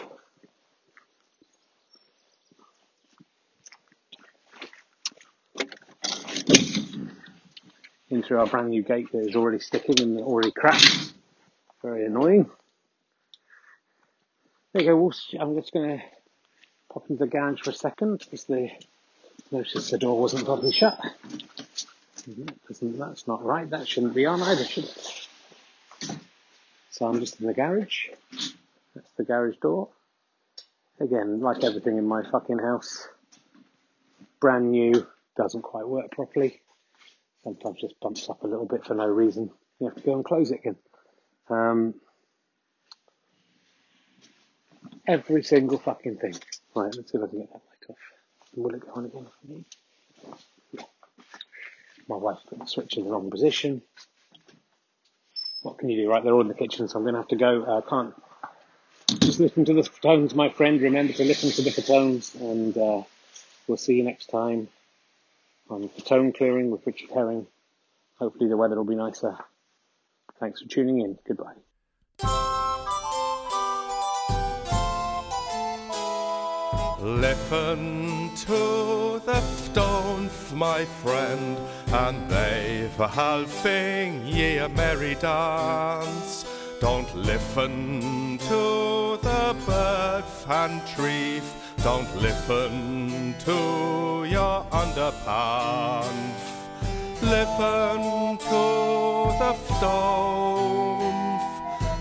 Into 8.08 8.38
our 8.38 8.46
brand 8.46 8.68
new 8.68 8.82
gate 8.82 9.10
that 9.12 9.28
is 9.28 9.36
already 9.36 9.58
sticking 9.58 10.00
and 10.00 10.20
already 10.20 10.50
cracked. 10.50 11.12
Very 11.82 12.04
annoying. 12.06 12.50
There 14.72 14.82
you 14.82 14.88
go. 14.88 15.12
I'm 15.40 15.56
just 15.56 15.72
going 15.72 15.98
to 15.98 16.04
pop 16.92 17.04
into 17.08 17.24
the 17.24 17.30
garage 17.30 17.60
for 17.60 17.70
a 17.70 17.74
second 17.74 18.18
because 18.18 18.44
the 18.44 18.70
noticed 19.50 19.90
the 19.90 19.98
door 19.98 20.18
wasn't 20.18 20.44
properly 20.44 20.72
shut. 20.72 20.98
Mm-hmm. 22.28 22.98
That's 22.98 23.26
not 23.26 23.44
right. 23.44 23.68
That 23.68 23.88
shouldn't 23.88 24.14
be 24.14 24.26
on 24.26 24.42
either, 24.42 24.64
should 24.64 24.84
it? 24.84 25.28
So 26.90 27.06
I'm 27.06 27.20
just 27.20 27.40
in 27.40 27.46
the 27.46 27.54
garage. 27.54 28.08
That's 28.94 29.10
the 29.16 29.24
garage 29.24 29.56
door. 29.56 29.88
Again, 31.00 31.40
like 31.40 31.64
everything 31.64 31.98
in 31.98 32.06
my 32.06 32.22
fucking 32.30 32.58
house, 32.58 33.08
brand 34.40 34.70
new, 34.70 35.06
doesn't 35.36 35.62
quite 35.62 35.88
work 35.88 36.10
properly. 36.10 36.60
Sometimes 37.42 37.80
just 37.80 37.98
bumps 38.00 38.28
up 38.28 38.42
a 38.44 38.46
little 38.46 38.66
bit 38.66 38.84
for 38.84 38.94
no 38.94 39.06
reason. 39.06 39.50
You 39.80 39.88
have 39.88 39.96
to 39.96 40.02
go 40.02 40.14
and 40.14 40.24
close 40.24 40.50
it 40.52 40.60
again. 40.60 40.76
Um, 41.48 41.94
Every 45.06 45.42
single 45.42 45.78
fucking 45.78 46.18
thing. 46.18 46.34
Right, 46.74 46.94
let's 46.94 47.10
see 47.10 47.18
if 47.18 47.24
I 47.24 47.26
can 47.26 47.40
get 47.40 47.52
that 47.52 47.62
light 47.68 47.90
off. 47.90 47.96
Will 48.54 48.74
it 48.74 48.80
go 48.80 48.92
on 48.94 49.04
again 49.06 49.26
for 49.26 49.46
me? 49.52 49.64
Yeah. 49.64 49.91
My 52.08 52.16
wife 52.16 52.38
put 52.48 52.58
the 52.58 52.66
switch 52.66 52.96
in 52.96 53.04
the 53.04 53.10
wrong 53.10 53.30
position. 53.30 53.82
What 55.62 55.78
can 55.78 55.88
you 55.88 56.02
do? 56.02 56.10
Right, 56.10 56.22
they're 56.22 56.32
all 56.32 56.40
in 56.40 56.48
the 56.48 56.54
kitchen, 56.54 56.88
so 56.88 56.98
I'm 56.98 57.04
going 57.04 57.14
to 57.14 57.20
have 57.20 57.28
to 57.28 57.36
go. 57.36 57.64
I 57.64 57.78
uh, 57.78 57.80
can't 57.82 58.14
just 59.20 59.40
listen 59.40 59.64
to 59.64 59.74
the 59.74 59.82
tones, 59.82 60.34
my 60.34 60.48
friend. 60.48 60.80
Remember 60.80 61.12
to 61.12 61.24
listen 61.24 61.50
to 61.50 61.62
the 61.62 61.82
tones, 61.82 62.34
and 62.34 62.76
uh, 62.76 63.02
we'll 63.66 63.76
see 63.76 63.94
you 63.94 64.02
next 64.02 64.26
time 64.26 64.68
on 65.70 65.90
stone 65.98 66.32
clearing 66.32 66.70
with 66.70 66.86
Richard 66.86 67.10
Herring. 67.10 67.46
Hopefully 68.18 68.48
the 68.48 68.56
weather 68.56 68.76
will 68.76 68.84
be 68.84 68.94
nicer. 68.94 69.36
Thanks 70.40 70.60
for 70.60 70.68
tuning 70.68 71.00
in. 71.00 71.18
Goodbye. 71.26 71.54
Listen 77.00 78.30
to 79.24 79.26
the 79.26 79.40
stones, 79.40 80.52
my 80.52 80.84
friend, 80.84 81.58
and 81.92 82.28
they've 82.30 83.00
a 83.00 83.08
halving 83.08 84.26
ye 84.26 84.58
a 84.58 84.68
merry 84.68 85.14
dance. 85.16 86.44
Don't 86.80 87.14
listen 87.14 88.38
to 88.38 89.18
the 89.22 89.56
bird 89.66 90.24
and 90.48 90.86
tree, 90.86 91.40
don't 91.82 92.16
listen 92.16 93.34
to 93.40 94.24
your 94.28 94.64
underpants. 94.70 96.42
Listen 97.22 98.38
to 98.38 98.64
the 99.42 99.54
stones, 99.76 101.44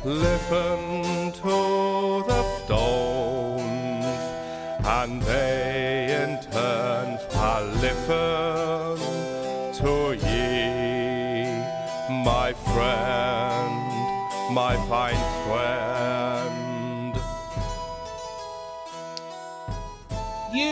listen 0.03 1.31
to 1.33 2.23
the 2.27 2.43
stones 2.63 3.10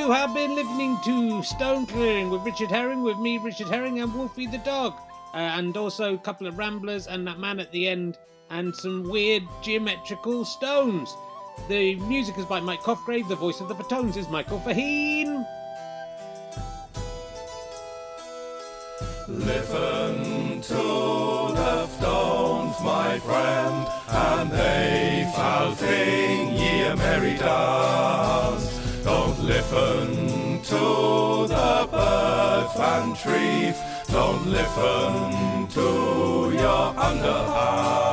You 0.10 0.16
have 0.16 0.34
been 0.34 0.56
listening 0.56 0.98
to 1.04 1.44
Stone 1.44 1.86
Clearing 1.86 2.32
with 2.32 2.42
Richard 2.42 2.72
Herring, 2.72 3.04
with 3.04 3.20
me, 3.20 3.38
Richard 3.38 3.68
Herring, 3.68 4.02
and 4.02 4.12
Wolfie 4.12 4.48
the 4.48 4.58
dog, 4.58 4.96
uh, 5.36 5.38
and 5.38 5.78
also 5.78 6.16
a 6.16 6.18
couple 6.18 6.48
of 6.48 6.58
ramblers 6.58 7.06
and 7.06 7.28
that 7.28 7.38
man 7.38 7.60
at 7.60 7.72
the 7.72 7.88
end, 7.88 8.18
and 8.50 8.76
some 8.76 9.08
weird 9.08 9.44
geometrical 9.62 10.46
stones. 10.46 11.16
The 11.68 11.94
music 11.98 12.40
is 12.40 12.46
by 12.48 12.60
Mike 12.60 12.80
Cofgrave. 12.80 13.30
The 13.30 13.36
voice 13.36 13.62
of 13.62 13.68
the 13.68 13.76
Batones 13.76 14.18
is 14.18 14.28
Michael 14.30 14.60
Faheen. 14.62 15.46
Listen 19.28 20.60
to 20.60 21.54
the 21.54 21.86
stones, 21.86 22.76
my 22.84 23.20
friend, 23.20 23.88
and 24.10 24.52
they 24.52 25.32
shall 25.36 25.76
sing 25.76 26.56
ye 26.56 26.82
a 26.82 26.96
merry 26.96 27.38
dance. 27.38 28.69
Listen 29.50 30.62
to 30.62 31.48
the 31.48 31.88
birds 31.92 32.80
and 32.80 33.16
trees. 33.18 33.78
Don't 34.12 34.46
listen 34.46 35.68
to 35.70 36.52
your 36.54 36.94
underhands. 36.94 38.09